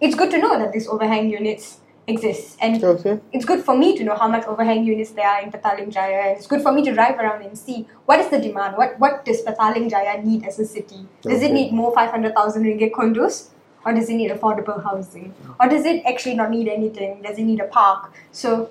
it's 0.00 0.14
good 0.14 0.30
to 0.30 0.38
know 0.38 0.58
that 0.58 0.72
these 0.72 0.86
overhang 0.86 1.30
units 1.30 1.80
exist, 2.06 2.56
and 2.60 2.82
Okay. 2.82 3.18
it's 3.32 3.44
good 3.44 3.64
for 3.64 3.76
me 3.76 3.96
to 3.96 4.04
know 4.04 4.14
how 4.14 4.28
much 4.28 4.46
overhang 4.46 4.84
units 4.84 5.10
there 5.10 5.26
are 5.28 5.42
in 5.42 5.50
Petaling 5.50 5.90
Jaya. 5.90 6.20
And 6.28 6.38
it's 6.38 6.46
good 6.46 6.62
for 6.62 6.72
me 6.72 6.84
to 6.84 6.92
drive 6.92 7.18
around 7.18 7.42
and 7.42 7.58
see 7.58 7.86
what 8.06 8.20
is 8.20 8.28
the 8.30 8.38
demand. 8.38 8.76
What 8.76 8.98
what 8.98 9.24
does 9.24 9.42
Petaling 9.42 9.90
Jaya 9.90 10.22
need 10.22 10.46
as 10.46 10.58
a 10.58 10.64
city? 10.64 11.06
Does 11.22 11.42
it 11.42 11.52
need 11.52 11.72
more 11.72 11.92
five 11.92 12.10
hundred 12.10 12.34
thousand 12.34 12.64
ringgit 12.64 12.92
condos? 12.92 13.48
Or 13.88 13.94
does 13.94 14.10
it 14.10 14.16
need 14.16 14.30
affordable 14.30 14.84
housing? 14.84 15.34
Or 15.58 15.66
does 15.66 15.86
it 15.86 16.04
actually 16.04 16.34
not 16.34 16.50
need 16.50 16.68
anything? 16.68 17.22
Does 17.22 17.38
it 17.38 17.44
need 17.44 17.58
a 17.58 17.68
park? 17.68 18.12
So 18.32 18.68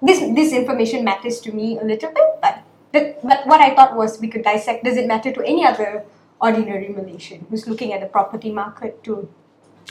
this 0.00 0.20
this 0.36 0.52
information 0.52 1.02
matters 1.02 1.40
to 1.40 1.50
me 1.50 1.80
a 1.80 1.84
little 1.84 2.12
bit, 2.14 2.28
but 2.40 2.62
but, 2.92 3.18
but 3.24 3.44
what 3.44 3.60
I 3.60 3.74
thought 3.74 3.96
was 3.96 4.20
we 4.20 4.28
could 4.28 4.44
dissect 4.44 4.84
does 4.84 4.96
it 4.96 5.08
matter 5.08 5.32
to 5.32 5.42
any 5.42 5.66
other 5.66 6.04
ordinary 6.40 6.90
Malaysian 6.90 7.46
who's 7.50 7.66
looking 7.66 7.92
at 7.92 8.00
the 8.00 8.06
property 8.06 8.52
market 8.52 9.02
to 9.02 9.28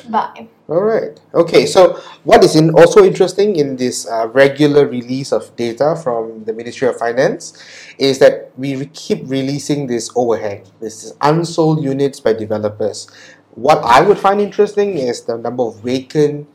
buy 0.10 0.48
All 0.68 0.84
right. 0.84 1.20
Okay. 1.34 1.66
So, 1.66 2.00
what 2.24 2.44
is 2.44 2.56
in 2.56 2.72
also 2.72 3.04
interesting 3.04 3.58
in 3.58 3.76
this 3.76 4.08
uh, 4.08 4.28
regular 4.30 4.88
release 4.88 5.34
of 5.34 5.54
data 5.56 6.00
from 6.02 6.46
the 6.46 6.54
Ministry 6.54 6.88
of 6.88 6.98
Finance 6.98 7.60
is 7.98 8.20
that 8.20 8.52
we 8.58 8.86
keep 8.88 9.20
releasing 9.26 9.88
this 9.88 10.10
overhang, 10.16 10.64
this 10.80 11.04
is 11.04 11.14
unsold 11.20 11.84
units 11.84 12.20
by 12.20 12.34
developers. 12.34 13.12
What 13.56 13.80
I 13.84 14.02
would 14.02 14.18
find 14.18 14.40
interesting 14.40 14.98
is 14.98 15.24
the 15.24 15.38
number 15.38 15.64
of 15.64 15.82
vacant, 15.82 16.48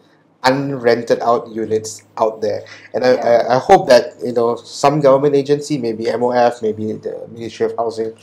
unrented 0.43 1.21
out 1.21 1.49
units 1.49 2.03
out 2.17 2.41
there, 2.41 2.65
and 2.95 3.05
I, 3.05 3.15
I, 3.17 3.57
I 3.57 3.59
hope 3.59 3.89
that 3.89 4.15
you 4.25 4.33
know 4.33 4.57
some 4.57 5.01
government 5.01 5.35
agency, 5.35 5.77
maybe 5.77 6.05
MOF, 6.05 6.63
maybe 6.63 6.93
the 6.93 7.29
Ministry 7.31 7.67
of 7.67 7.77
Housing, 7.77 8.17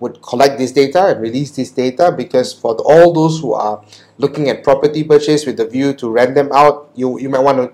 would 0.00 0.20
collect 0.22 0.58
this 0.58 0.72
data 0.72 1.06
and 1.08 1.20
release 1.20 1.50
this 1.52 1.70
data 1.70 2.12
because 2.12 2.52
for 2.52 2.74
the, 2.74 2.82
all 2.82 3.12
those 3.12 3.40
who 3.40 3.54
are 3.54 3.82
looking 4.18 4.48
at 4.48 4.62
property 4.62 5.04
purchase 5.04 5.46
with 5.46 5.56
the 5.56 5.66
view 5.66 5.92
to 5.94 6.10
rent 6.10 6.34
them 6.34 6.50
out, 6.52 6.90
you, 6.94 7.18
you 7.18 7.28
might 7.28 7.40
want 7.40 7.58
to 7.58 7.72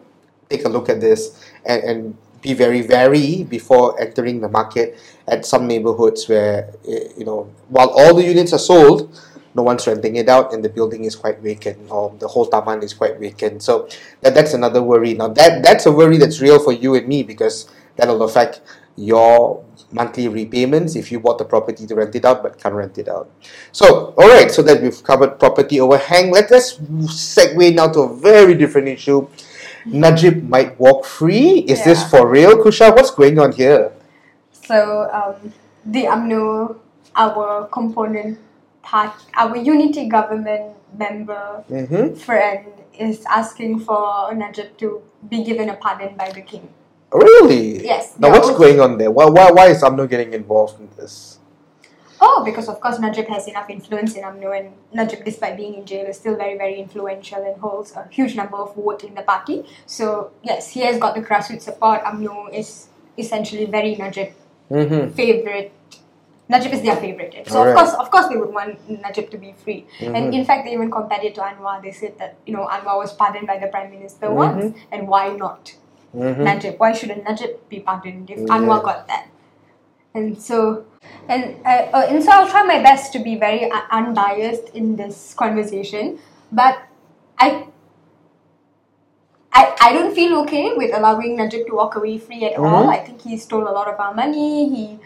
take 0.48 0.64
a 0.64 0.68
look 0.68 0.88
at 0.88 1.00
this 1.00 1.44
and, 1.64 1.82
and 1.82 2.16
be 2.42 2.52
very 2.52 2.86
wary 2.86 3.42
before 3.44 3.98
entering 4.00 4.40
the 4.40 4.48
market 4.48 4.98
at 5.26 5.46
some 5.46 5.66
neighborhoods 5.66 6.28
where 6.28 6.70
eh, 6.86 7.08
you 7.16 7.24
know 7.24 7.50
while 7.68 7.88
all 7.88 8.14
the 8.14 8.22
units 8.22 8.52
are 8.52 8.58
sold 8.58 9.08
no 9.54 9.62
one's 9.62 9.86
renting 9.86 10.16
it 10.16 10.28
out 10.28 10.52
and 10.52 10.64
the 10.64 10.68
building 10.68 11.04
is 11.04 11.14
quite 11.16 11.38
vacant 11.38 11.78
or 11.90 12.14
the 12.18 12.28
whole 12.28 12.46
taman 12.46 12.82
is 12.82 12.92
quite 12.92 13.18
vacant 13.18 13.62
so 13.62 13.88
that, 14.20 14.34
that's 14.34 14.54
another 14.54 14.82
worry 14.82 15.14
now 15.14 15.28
that 15.28 15.62
that's 15.62 15.86
a 15.86 15.92
worry 15.92 16.16
that's 16.16 16.40
real 16.40 16.58
for 16.58 16.72
you 16.72 16.94
and 16.94 17.06
me 17.06 17.22
because 17.22 17.70
that'll 17.96 18.22
affect 18.22 18.60
your 18.96 19.64
monthly 19.90 20.28
repayments 20.28 20.96
if 20.96 21.10
you 21.10 21.18
bought 21.20 21.38
the 21.38 21.44
property 21.44 21.86
to 21.86 21.94
rent 21.94 22.14
it 22.14 22.24
out 22.24 22.42
but 22.42 22.58
can't 22.58 22.74
rent 22.74 22.98
it 22.98 23.08
out. 23.08 23.30
So, 23.72 24.14
all 24.16 24.28
right, 24.28 24.50
so 24.50 24.62
that 24.62 24.82
we've 24.82 25.02
covered 25.02 25.38
property 25.38 25.80
overhang, 25.80 26.30
let 26.30 26.50
us 26.52 26.78
segue 26.78 27.74
now 27.74 27.88
to 27.88 28.00
a 28.00 28.16
very 28.16 28.54
different 28.54 28.88
issue. 28.88 29.28
Najib 29.86 30.48
might 30.48 30.78
walk 30.80 31.04
free. 31.04 31.58
Is 31.68 31.84
this 31.84 32.08
for 32.08 32.26
real, 32.26 32.56
Kusha? 32.62 32.94
What's 32.94 33.10
going 33.10 33.38
on 33.38 33.52
here? 33.52 33.92
So 34.52 35.10
um, 35.12 35.52
the 35.84 36.04
UMNO, 36.04 36.78
our 37.14 37.66
component 37.68 38.38
part, 38.84 39.12
our 39.34 39.56
unity 39.56 40.08
government 40.08 40.76
member 40.96 41.64
Mm-hmm. 41.68 42.14
friend 42.14 42.66
is 42.98 43.24
asking 43.26 43.80
for 43.80 44.32
Najib 44.34 44.76
to 44.78 45.02
be 45.28 45.42
given 45.42 45.68
a 45.70 45.76
pardon 45.76 46.16
by 46.16 46.30
the 46.30 46.42
king. 46.42 46.68
Really? 47.12 47.84
Yes, 47.84 48.14
Now, 48.18 48.30
what's 48.30 48.50
going 48.50 48.80
on 48.80 48.98
there? 48.98 49.10
Why, 49.10 49.26
why, 49.26 49.50
why 49.50 49.66
is 49.68 49.82
UMNO 49.82 50.08
getting 50.08 50.32
involved 50.32 50.78
in 50.80 50.88
this? 50.96 51.38
Oh, 52.20 52.42
because 52.44 52.68
of 52.68 52.80
course 52.80 52.98
Najib 52.98 53.26
has 53.28 53.46
enough 53.48 53.68
influence 53.70 54.14
in 54.14 54.22
UMNO 54.24 54.58
and 54.58 54.72
Najib, 54.92 55.24
despite 55.24 55.56
being 55.56 55.74
in 55.74 55.84
jail, 55.86 56.06
is 56.06 56.16
still 56.16 56.36
very, 56.36 56.56
very 56.56 56.78
influential 56.80 57.42
and 57.44 57.60
holds 57.60 57.92
a 57.92 58.06
huge 58.10 58.34
number 58.34 58.56
of 58.56 58.74
votes 58.74 59.04
in 59.04 59.14
the 59.14 59.22
party. 59.22 59.64
So, 59.86 60.30
yes, 60.42 60.70
he 60.70 60.80
has 60.80 60.98
got 60.98 61.14
the 61.14 61.20
grassroots 61.22 61.62
support. 61.62 62.02
UMNO 62.04 62.52
is 62.54 62.88
essentially 63.18 63.66
very 63.66 63.94
Najib 63.96 64.32
Mm-hmm. 64.70 65.12
favorite. 65.14 65.72
Najib 66.48 66.72
is 66.74 66.82
their 66.82 66.96
favorite. 66.96 67.34
So 67.48 67.62
of 67.66 67.74
course, 67.74 67.92
of 67.94 68.10
course, 68.10 68.26
they 68.28 68.36
would 68.36 68.52
want 68.52 68.88
Najib 69.02 69.30
to 69.30 69.38
be 69.38 69.52
free. 69.64 69.86
Mhm. 70.00 70.16
And 70.16 70.34
in 70.34 70.44
fact, 70.44 70.64
they 70.66 70.72
even 70.74 70.90
compared 70.90 71.24
it 71.24 71.34
to 71.36 71.40
Anwar. 71.40 71.82
They 71.82 71.90
said 71.90 72.18
that 72.18 72.34
you 72.46 72.52
know 72.56 72.66
Anwar 72.66 72.98
was 72.98 73.14
pardoned 73.22 73.46
by 73.46 73.58
the 73.58 73.68
prime 73.68 73.90
minister 73.90 74.26
Mhm. 74.28 74.34
once, 74.34 74.74
and 74.92 75.08
why 75.08 75.28
not 75.44 75.74
Mm-hmm. 76.14 76.44
Najib? 76.44 76.74
Why 76.78 76.92
shouldn't 76.92 77.24
Najib 77.24 77.54
be 77.68 77.80
pardoned 77.80 78.30
if 78.30 78.38
Yeah. 78.38 78.52
Anwar 78.56 78.82
got 78.88 79.08
that? 79.08 79.24
And 80.14 80.36
so, 80.40 80.84
and 81.28 81.56
uh, 81.66 81.86
uh, 81.92 82.06
and 82.08 82.22
so 82.22 82.30
I'll 82.34 82.46
try 82.48 82.62
my 82.62 82.80
best 82.82 83.12
to 83.14 83.18
be 83.18 83.34
very 83.36 83.64
un- 83.70 83.88
unbiased 83.90 84.68
in 84.82 84.94
this 84.96 85.34
conversation, 85.34 86.18
but 86.52 86.78
I. 87.38 87.48
I, 89.56 89.76
I 89.80 89.92
don't 89.92 90.14
feel 90.14 90.36
okay 90.40 90.74
with 90.74 90.92
allowing 90.94 91.36
Najib 91.36 91.66
to 91.68 91.74
walk 91.76 91.94
away 91.96 92.18
free 92.18 92.44
at 92.44 92.56
all. 92.58 92.86
Mhm. 92.86 92.88
I 92.92 92.98
think 92.98 93.20
he 93.22 93.36
stole 93.36 93.68
a 93.68 93.74
lot 93.78 93.86
of 93.86 94.00
our 94.00 94.12
money. 94.12 94.68
He 94.68 94.98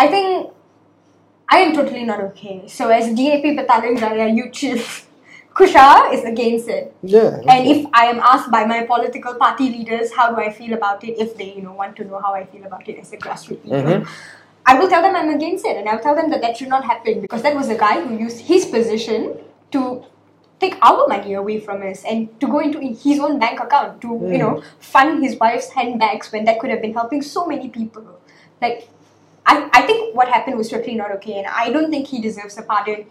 I 0.00 0.08
think 0.08 0.50
I 1.48 1.58
am 1.60 1.74
totally 1.74 2.04
not 2.04 2.20
okay. 2.30 2.56
So 2.66 2.88
as 2.88 3.06
DAP 3.20 3.46
Petaling 3.60 3.98
Jaya 4.00 4.28
you 4.40 4.50
choose. 4.50 5.06
Kusha 5.60 6.12
is 6.14 6.24
against 6.24 6.68
it. 6.68 6.94
Yeah. 7.02 7.40
And 7.52 7.66
if 7.70 7.86
I 7.92 8.04
am 8.06 8.20
asked 8.20 8.50
by 8.52 8.64
my 8.64 8.84
political 8.90 9.34
party 9.34 9.68
leaders 9.68 10.12
how 10.18 10.30
do 10.30 10.36
I 10.40 10.50
feel 10.58 10.74
about 10.74 11.02
it, 11.04 11.18
if 11.24 11.36
they 11.36 11.48
you 11.54 11.62
know 11.62 11.72
want 11.72 11.96
to 11.96 12.04
know 12.04 12.20
how 12.26 12.34
I 12.34 12.44
feel 12.52 12.64
about 12.64 12.88
it 12.88 13.00
as 13.00 13.12
a 13.12 13.18
grassroots 13.24 13.64
leader, 13.64 13.96
Mhm. 13.96 14.06
I 14.72 14.78
will 14.78 14.88
tell 14.92 15.02
them 15.06 15.16
I'm 15.20 15.32
against 15.34 15.66
it, 15.72 15.76
and 15.80 15.88
I'll 15.88 16.04
tell 16.06 16.14
them 16.20 16.30
that 16.30 16.40
that 16.46 16.56
should 16.60 16.72
not 16.76 16.84
happen 16.92 17.20
because 17.26 17.42
that 17.48 17.56
was 17.60 17.72
a 17.74 17.78
guy 17.82 17.92
who 18.04 18.16
used 18.22 18.46
his 18.52 18.66
position 18.76 19.26
to 19.76 19.84
take 20.64 20.78
our 20.92 21.08
money 21.14 21.34
away 21.42 21.58
from 21.66 21.82
us 21.90 22.04
and 22.14 22.30
to 22.40 22.46
go 22.54 22.62
into 22.68 22.80
his 23.02 23.20
own 23.28 23.38
bank 23.44 23.60
account 23.66 24.00
to 24.06 24.16
you 24.36 24.40
know 24.44 24.54
fund 24.94 25.22
his 25.28 25.36
wife's 25.44 25.70
handbags 25.80 26.32
when 26.36 26.48
that 26.50 26.60
could 26.60 26.70
have 26.76 26.82
been 26.88 26.96
helping 27.02 27.22
so 27.34 27.46
many 27.52 27.68
people. 27.80 28.06
Like 28.66 28.88
I, 29.46 29.68
I 29.72 29.82
think 29.86 30.14
what 30.14 30.28
happened 30.28 30.56
was 30.56 30.68
totally 30.68 30.94
not 30.94 31.10
okay, 31.12 31.38
and 31.38 31.46
I 31.46 31.70
don't 31.70 31.90
think 31.90 32.06
he 32.06 32.20
deserves 32.20 32.58
a 32.58 32.62
pardon. 32.62 33.06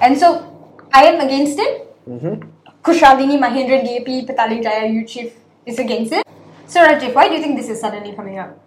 And 0.00 0.18
so 0.18 0.76
I 0.92 1.04
am 1.04 1.20
against 1.20 1.58
it. 1.58 1.94
Mm-hmm. 2.08 2.48
Kushalini 2.82 3.38
Mahendran 3.38 3.84
DAP 3.84 4.26
Petaling 4.26 4.62
Jaya 4.62 4.88
youth 4.88 5.08
chief 5.08 5.34
is 5.64 5.78
against 5.78 6.12
it. 6.12 6.26
So 6.66 6.80
Rajiv, 6.80 7.14
why 7.14 7.28
do 7.28 7.34
you 7.34 7.40
think 7.40 7.56
this 7.56 7.68
is 7.68 7.80
suddenly 7.80 8.14
coming 8.14 8.38
up? 8.38 8.58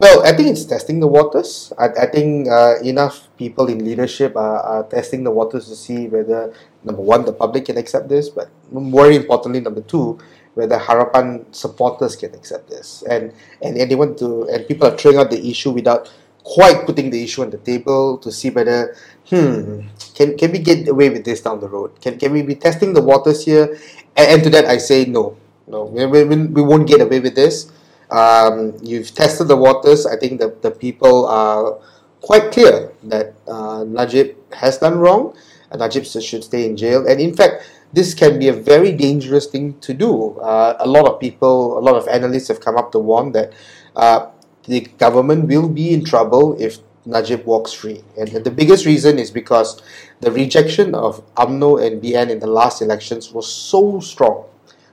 Well, 0.00 0.24
I 0.24 0.32
think 0.32 0.48
it's 0.48 0.64
testing 0.64 0.98
the 0.98 1.06
waters. 1.06 1.74
I, 1.76 1.88
I 1.88 2.06
think 2.06 2.48
uh, 2.48 2.80
enough 2.82 3.28
people 3.36 3.68
in 3.68 3.84
leadership 3.84 4.34
are, 4.34 4.60
are 4.60 4.84
testing 4.84 5.24
the 5.24 5.30
waters 5.30 5.68
to 5.68 5.76
see 5.76 6.08
whether, 6.08 6.54
number 6.82 7.02
one, 7.02 7.26
the 7.26 7.34
public 7.34 7.66
can 7.66 7.76
accept 7.76 8.08
this, 8.08 8.30
but 8.30 8.48
more 8.72 9.12
importantly, 9.12 9.60
number 9.60 9.82
two, 9.82 10.18
whether 10.54 10.78
Harapan 10.78 11.44
supporters 11.54 12.16
can 12.16 12.34
accept 12.34 12.70
this. 12.70 13.04
And, 13.10 13.34
and, 13.60 13.76
want 13.98 14.18
to, 14.20 14.48
and 14.48 14.66
people 14.66 14.88
are 14.88 14.96
throwing 14.96 15.18
out 15.18 15.30
the 15.30 15.50
issue 15.50 15.70
without 15.70 16.10
quite 16.44 16.86
putting 16.86 17.10
the 17.10 17.22
issue 17.22 17.42
on 17.42 17.50
the 17.50 17.58
table 17.58 18.16
to 18.24 18.32
see 18.32 18.48
whether, 18.48 18.96
hmm, 19.28 19.82
can, 20.14 20.38
can 20.38 20.50
we 20.50 20.60
get 20.60 20.88
away 20.88 21.10
with 21.10 21.26
this 21.26 21.42
down 21.42 21.60
the 21.60 21.68
road? 21.68 22.00
Can, 22.00 22.18
can 22.18 22.32
we 22.32 22.40
be 22.40 22.54
testing 22.54 22.94
the 22.94 23.02
waters 23.02 23.44
here? 23.44 23.76
And, 24.16 24.32
and 24.32 24.44
to 24.44 24.50
that, 24.50 24.64
I 24.64 24.78
say 24.78 25.04
no. 25.04 25.36
No, 25.66 25.84
we, 25.84 26.06
we, 26.06 26.24
we 26.24 26.62
won't 26.62 26.88
get 26.88 27.02
away 27.02 27.20
with 27.20 27.34
this. 27.34 27.70
Um, 28.10 28.76
you've 28.82 29.14
tested 29.14 29.48
the 29.48 29.56
waters. 29.56 30.06
I 30.06 30.16
think 30.16 30.40
the, 30.40 30.56
the 30.62 30.70
people 30.70 31.26
are 31.26 31.78
quite 32.20 32.52
clear 32.52 32.92
that 33.04 33.34
uh, 33.48 33.84
Najib 33.84 34.36
has 34.54 34.78
done 34.78 34.98
wrong. 34.98 35.36
And 35.70 35.80
Najib 35.80 36.04
should 36.04 36.44
stay 36.44 36.66
in 36.66 36.76
jail. 36.76 37.06
And 37.06 37.20
in 37.20 37.34
fact, 37.34 37.62
this 37.92 38.14
can 38.14 38.38
be 38.38 38.48
a 38.48 38.52
very 38.52 38.92
dangerous 38.92 39.46
thing 39.46 39.78
to 39.80 39.94
do. 39.94 40.38
Uh, 40.38 40.76
a 40.78 40.86
lot 40.86 41.06
of 41.06 41.20
people, 41.20 41.78
a 41.78 41.80
lot 41.80 41.94
of 41.94 42.08
analysts 42.08 42.48
have 42.48 42.60
come 42.60 42.76
up 42.76 42.92
to 42.92 42.98
warn 42.98 43.32
that 43.32 43.52
uh, 43.96 44.30
the 44.64 44.80
government 44.98 45.48
will 45.48 45.68
be 45.68 45.92
in 45.92 46.04
trouble 46.04 46.60
if 46.60 46.78
Najib 47.06 47.44
walks 47.44 47.72
free. 47.72 48.02
And 48.18 48.28
the 48.44 48.50
biggest 48.50 48.86
reason 48.86 49.18
is 49.18 49.30
because 49.30 49.82
the 50.20 50.30
rejection 50.30 50.94
of 50.94 51.24
UMNO 51.34 51.84
and 51.84 52.02
BN 52.02 52.30
in 52.30 52.38
the 52.40 52.46
last 52.46 52.82
elections 52.82 53.32
was 53.32 53.50
so 53.50 54.00
strong. 54.00 54.44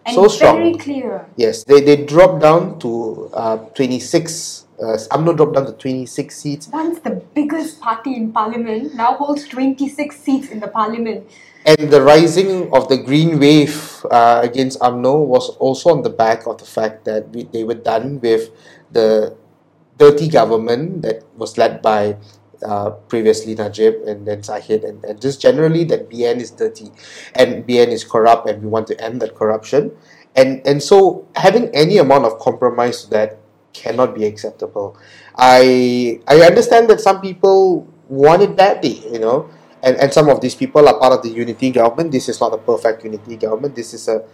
And 0.08 0.16
so 0.16 0.28
strong. 0.30 0.56
very 0.56 0.74
clear. 0.76 1.28
Yes, 1.36 1.66
they, 1.66 1.82
they 1.82 2.06
dropped 2.06 2.42
down 2.42 2.80
to 2.80 3.30
uh, 3.34 3.58
26. 3.76 4.64
Uh, 4.80 4.96
UMNO 5.12 5.36
dropped 5.36 5.56
down 5.56 5.66
to 5.66 5.74
26 5.74 6.36
seats. 6.36 6.68
Once 6.72 7.00
the 7.00 7.22
biggest 7.36 7.82
party 7.82 8.16
in 8.16 8.32
parliament 8.32 8.96
now 8.96 9.16
holds 9.16 9.46
26 9.50 10.16
seats 10.16 10.48
in 10.50 10.62
the 10.62 10.68
parliament. 10.70 11.28
And 11.66 11.92
the 11.92 12.02
rising 12.02 12.72
of 12.72 12.88
the 12.88 12.96
green 12.96 13.40
wave 13.40 14.06
uh, 14.10 14.40
against 14.44 14.80
UMNO 14.80 15.26
was 15.26 15.50
also 15.58 15.90
on 15.90 16.04
the 16.04 16.10
back 16.10 16.48
of 16.48 16.58
the 16.58 16.66
fact 16.66 17.04
that 17.04 17.28
we, 17.30 17.44
they 17.44 17.66
were 17.66 17.76
done 17.76 18.22
with 18.22 18.50
the 18.92 19.36
dirty 19.98 20.30
government 20.30 21.02
that 21.02 21.24
was 21.36 21.58
led 21.58 21.82
by 21.82 22.16
uh, 22.66 22.92
previously 23.10 23.56
Najib 23.56 23.96
and 24.08 24.28
then 24.28 24.44
Zahid 24.44 24.84
and, 24.84 25.04
and 25.06 25.22
just 25.22 25.42
generally 25.42 25.84
that 25.86 26.10
BN 26.10 26.38
is 26.38 26.52
dirty 26.52 26.92
and 27.36 27.66
BN 27.68 27.90
is 27.90 28.04
corrupt, 28.04 28.50
and 28.50 28.64
we 28.64 28.70
want 28.70 28.88
to 28.88 29.02
end 29.04 29.22
that 29.22 29.36
corruption. 29.36 29.92
And, 30.36 30.66
and 30.68 30.82
so 30.82 31.28
having 31.36 31.70
any 31.74 31.98
amount 31.98 32.26
of 32.26 32.40
compromise 32.40 33.04
to 33.06 33.10
that 33.12 33.40
cannot 33.74 34.16
be 34.16 34.26
acceptable. 34.26 34.98
I 35.38 36.20
I 36.28 36.42
understand 36.42 36.90
that 36.90 37.00
some 37.00 37.22
people 37.22 37.88
want 38.10 38.42
it 38.42 38.56
badly, 38.56 39.06
you 39.12 39.20
know, 39.20 39.50
and, 39.84 39.96
and 39.98 40.12
some 40.14 40.30
of 40.30 40.42
these 40.42 40.56
people 40.56 40.88
are 40.88 40.98
part 40.98 41.14
of 41.14 41.22
the 41.22 41.30
unity 41.30 41.72
government. 41.72 42.12
This 42.12 42.30
is 42.30 42.40
not 42.40 42.54
a 42.54 42.58
perfect 42.58 43.04
unity 43.04 43.36
government. 43.38 43.76
This 43.76 43.94
is 43.94 44.08
a, 44.08 44.26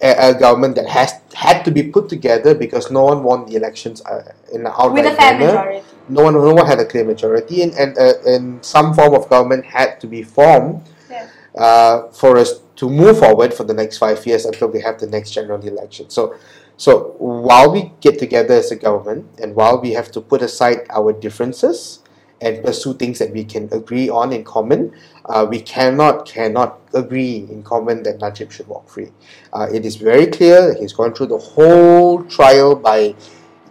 a, 0.00 0.30
a 0.30 0.38
government 0.38 0.76
that 0.76 0.88
has 0.88 1.14
had 1.34 1.64
to 1.64 1.70
be 1.70 1.82
put 1.84 2.08
together 2.08 2.54
because 2.54 2.90
no 2.90 3.04
one 3.04 3.22
won 3.22 3.46
the 3.46 3.56
elections 3.56 4.02
uh, 4.06 4.32
in 4.52 4.60
an 4.62 4.72
outright 4.78 5.04
With 5.04 5.12
a 5.12 5.16
fair 5.16 5.38
manner. 5.38 5.46
majority. 5.46 5.86
No 6.12 6.24
one, 6.24 6.34
no 6.34 6.54
one 6.54 6.66
had 6.66 6.78
a 6.78 6.84
clear 6.84 7.04
majority, 7.04 7.62
and 7.62 7.72
and, 7.74 7.96
uh, 7.98 8.14
and 8.26 8.64
some 8.64 8.94
form 8.94 9.14
of 9.14 9.28
government 9.28 9.64
had 9.64 10.00
to 10.02 10.06
be 10.06 10.22
formed 10.22 10.82
Yeah. 11.10 11.26
uh, 11.56 11.96
for 12.20 12.36
us 12.36 12.60
to 12.76 12.88
move 12.88 13.18
forward 13.18 13.52
for 13.54 13.64
the 13.64 13.74
next 13.74 13.98
five 13.98 14.26
years 14.26 14.44
until 14.44 14.68
we 14.68 14.80
have 14.80 14.98
the 14.98 15.06
next 15.06 15.30
general 15.30 15.60
election. 15.72 16.10
So, 16.10 16.34
so 16.76 17.14
while 17.18 17.70
we 17.72 17.92
get 18.00 18.18
together 18.18 18.54
as 18.54 18.70
a 18.70 18.76
government, 18.76 19.26
and 19.42 19.54
while 19.54 19.80
we 19.80 19.92
have 19.92 20.10
to 20.12 20.20
put 20.20 20.42
aside 20.42 20.78
our 20.90 21.12
differences 21.12 22.02
and 22.42 22.62
pursue 22.64 22.92
things 22.94 23.18
that 23.20 23.30
we 23.32 23.44
can 23.44 23.68
agree 23.72 24.10
on 24.10 24.32
in 24.32 24.42
common. 24.44 24.92
Uh, 25.26 25.46
we 25.48 25.60
cannot 25.60 26.26
cannot 26.26 26.80
agree 26.92 27.46
in 27.48 27.62
common 27.62 28.02
that 28.02 28.20
Najib 28.20 28.50
should 28.50 28.66
walk 28.66 28.88
free. 28.88 29.10
Uh, 29.52 29.68
it 29.72 29.86
is 29.86 29.94
very 29.96 30.26
clear 30.26 30.74
he's 30.74 30.92
gone 30.92 31.14
through 31.14 31.26
the 31.28 31.38
whole 31.38 32.24
trial 32.24 32.74
by 32.74 33.14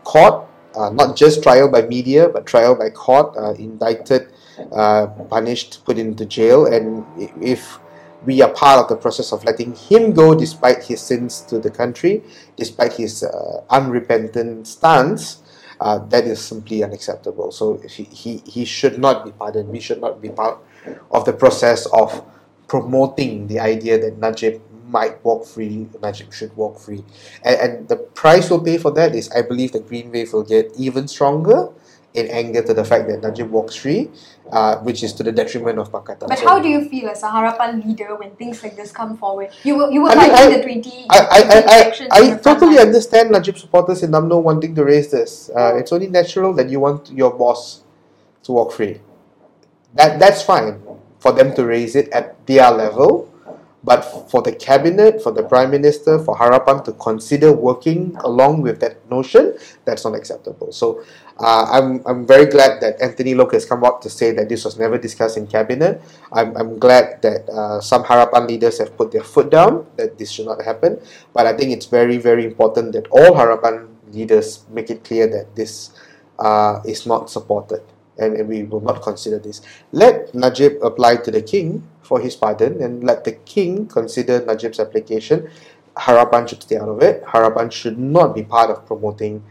court, 0.06 0.48
uh, 0.76 0.90
not 0.90 1.16
just 1.16 1.44
trial 1.44 1.70
by 1.70 1.82
media, 1.84 2.30
but 2.30 2.46
trial 2.46 2.76
by 2.76 2.90
court, 2.90 3.36
uh, 3.38 3.54
indicted, 3.54 4.28
uh, 4.72 5.08
punished, 5.30 5.84
put 5.86 5.98
into 5.98 6.26
jail, 6.26 6.66
and 6.66 7.06
if 7.42 7.80
we 8.26 8.42
are 8.42 8.52
part 8.54 8.80
of 8.80 8.88
the 8.88 8.96
process 8.96 9.32
of 9.32 9.44
letting 9.44 9.74
him 9.74 10.14
go 10.14 10.36
despite 10.36 10.84
his 10.84 11.02
sins 11.02 11.42
to 11.42 11.60
the 11.60 11.70
country, 11.72 12.24
despite 12.56 12.94
his 12.94 13.24
uh, 13.24 13.64
unrepentant 13.70 14.68
stance, 14.68 15.42
uh, 15.80 15.98
that 15.98 16.26
is 16.26 16.40
simply 16.40 16.84
unacceptable. 16.84 17.52
So 17.52 17.82
he, 17.90 18.04
he, 18.04 18.38
he 18.46 18.66
should 18.66 19.00
not 19.00 19.26
be 19.26 19.32
pardoned. 19.32 19.70
We 19.70 19.80
should 19.80 20.00
not 20.00 20.22
be 20.22 20.30
part 20.30 20.60
of 21.10 21.26
the 21.26 21.34
process 21.34 21.88
of 21.88 22.24
promoting 22.68 23.48
the 23.48 23.60
idea 23.60 24.00
that 24.00 24.20
Najib 24.20 24.62
might 24.92 25.24
walk 25.24 25.46
free, 25.48 25.88
Najib 26.02 26.34
should 26.34 26.56
walk 26.56 26.80
free. 26.80 27.04
And, 27.44 27.56
and 27.60 27.88
the 27.88 27.96
price 27.98 28.50
we'll 28.50 28.64
pay 28.64 28.78
for 28.78 28.92
that 28.92 29.16
is 29.16 29.32
I 29.32 29.42
believe 29.42 29.72
the 29.72 29.80
Green 29.80 30.12
Wave 30.12 30.34
will 30.34 30.44
get 30.44 30.72
even 30.78 31.08
stronger 31.08 31.70
in 32.14 32.28
anger 32.28 32.62
to 32.62 32.74
the 32.74 32.84
fact 32.84 33.08
that 33.08 33.22
Najib 33.22 33.50
walks 33.50 33.76
free, 33.76 34.12
uh, 34.52 34.76
which 34.80 35.02
is 35.02 35.14
to 35.14 35.24
the 35.24 35.32
detriment 35.32 35.80
of 35.80 35.92
Pakatan. 35.92 36.28
But 36.28 36.40
So- 36.40 36.48
how 36.48 36.60
do 36.60 36.68
you 36.68 36.84
feel 36.90 37.10
as 37.10 37.24
a 37.24 37.28
Harapan 37.28 37.86
leader 37.88 38.16
when 38.16 38.32
things 38.36 38.62
like 38.62 38.76
this 38.76 38.92
come 38.92 39.16
forward? 39.16 39.50
You 39.64 39.78
were 39.78 39.90
you 39.90 40.04
were 40.04 40.10
I 40.10 40.16
mean, 40.16 40.32
I- 40.36 40.58
the 40.58 40.62
20, 40.62 41.06
I, 41.10 41.20
I, 41.32 41.42
20 41.92 42.12
I, 42.12 42.32
I, 42.32 42.36
I 42.36 42.38
totally 42.38 42.80
understand 42.80 43.32
Najib 43.32 43.58
supporters 43.58 44.04
in 44.04 44.12
UMNO 44.12 44.44
wanting 44.44 44.76
to 44.76 44.84
raise 44.84 45.10
this. 45.10 45.50
Uh, 45.56 45.76
it's 45.80 45.94
only 45.94 46.08
natural 46.08 46.54
that 46.60 46.70
you 46.70 46.82
want 46.82 47.10
your 47.12 47.32
boss 47.32 47.84
to 48.44 48.52
walk 48.52 48.74
free. 48.74 49.00
That 49.96 50.20
That's 50.20 50.42
fine 50.44 50.84
for 51.20 51.32
them 51.32 51.56
to 51.56 51.66
raise 51.66 51.96
it 51.96 52.10
at 52.10 52.46
their 52.46 52.72
level. 52.72 53.31
But 53.84 54.02
for 54.30 54.44
the 54.44 54.54
cabinet, 54.54 55.24
for 55.24 55.32
the 55.32 55.42
prime 55.42 55.72
minister, 55.72 56.20
for 56.20 56.38
Harapan 56.38 56.84
to 56.86 56.94
consider 56.94 57.52
working 57.52 58.16
along 58.22 58.62
with 58.62 58.80
that 58.82 59.10
notion, 59.10 59.58
that's 59.86 60.06
not 60.06 60.14
acceptable. 60.14 60.72
So 60.72 61.04
uh, 61.40 61.66
I'm, 61.72 62.06
I'm 62.06 62.28
very 62.28 62.46
glad 62.46 62.80
that 62.82 63.02
Anthony 63.02 63.34
Loke 63.34 63.54
has 63.54 63.66
come 63.66 63.84
out 63.84 64.04
to 64.04 64.10
say 64.10 64.32
that 64.34 64.50
this 64.50 64.66
was 64.66 64.78
never 64.78 65.00
discussed 65.00 65.36
in 65.36 65.48
cabinet. 65.48 66.00
I'm, 66.32 66.56
I'm 66.56 66.78
glad 66.78 67.24
that 67.24 67.50
uh, 67.50 67.82
some 67.82 68.04
Harapan 68.04 68.48
leaders 68.48 68.78
have 68.78 68.96
put 68.96 69.12
their 69.12 69.24
foot 69.24 69.50
down 69.50 69.88
that 69.98 70.18
this 70.20 70.30
should 70.30 70.46
not 70.46 70.62
happen. 70.62 71.02
But 71.34 71.48
I 71.48 71.54
think 71.58 71.72
it's 71.72 71.88
very, 71.88 72.18
very 72.18 72.46
important 72.46 72.94
that 72.94 73.08
all 73.08 73.34
Harapan 73.34 73.88
leaders 74.14 74.64
make 74.70 74.92
it 74.92 75.04
clear 75.04 75.26
that 75.28 75.56
this 75.56 75.90
uh, 76.38 76.82
is 76.86 77.08
not 77.08 77.32
supported 77.32 77.82
and, 78.18 78.36
and 78.36 78.48
we 78.48 78.64
will 78.64 78.82
not 78.82 79.02
consider 79.02 79.40
this. 79.40 79.62
Let 79.92 80.34
Najib 80.36 80.84
apply 80.84 81.18
to 81.18 81.32
the 81.32 81.42
king 81.42 81.88
for 82.12 82.20
his 82.20 82.36
pardon 82.36 82.84
and 82.84 83.06
let 83.08 83.24
the 83.24 83.32
king 83.48 83.88
consider 83.88 84.42
Najib's 84.42 84.82
application. 84.84 85.48
Harapan 85.96 86.44
should 86.44 86.62
stay 86.62 86.76
out 86.76 86.90
of 86.90 87.00
it. 87.02 87.24
Harapan 87.24 87.72
should 87.72 87.98
not 87.98 88.36
be 88.36 88.44
part 88.44 88.70
of 88.70 88.86
promoting 88.86 89.42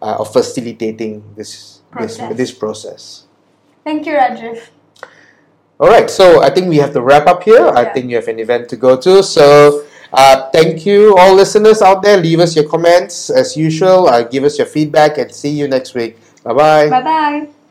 uh, 0.00 0.22
or 0.22 0.26
facilitating 0.26 1.24
this, 1.34 1.82
this 1.98 2.14
Process. 2.18 2.36
this 2.38 2.52
process. 2.52 3.02
Thank 3.82 4.06
you, 4.06 4.14
Rajiv. 4.14 4.62
All 5.80 5.88
right, 5.88 6.08
so 6.08 6.40
I 6.40 6.54
think 6.54 6.68
we 6.68 6.78
have 6.78 6.92
to 6.92 7.02
wrap 7.02 7.26
up 7.26 7.42
here. 7.42 7.66
I 7.74 7.90
think 7.92 8.10
you 8.10 8.14
have 8.14 8.28
an 8.28 8.38
event 8.38 8.68
to 8.70 8.76
go 8.76 8.94
to. 8.96 9.24
So, 9.24 9.82
uh, 10.12 10.50
thank 10.54 10.86
you, 10.86 11.18
all 11.18 11.34
listeners 11.34 11.82
out 11.82 11.98
there. 12.06 12.16
Leave 12.16 12.38
us 12.38 12.54
your 12.54 12.68
comments 12.70 13.28
as 13.28 13.56
usual. 13.56 14.06
Uh, 14.06 14.22
give 14.22 14.44
us 14.44 14.54
your 14.56 14.70
feedback 14.70 15.18
and 15.18 15.34
see 15.34 15.50
you 15.50 15.66
next 15.66 15.98
week. 15.98 16.14
Bye 16.46 16.54
bye. 16.54 16.86
Bye 16.88 17.02
bye. 17.02 17.63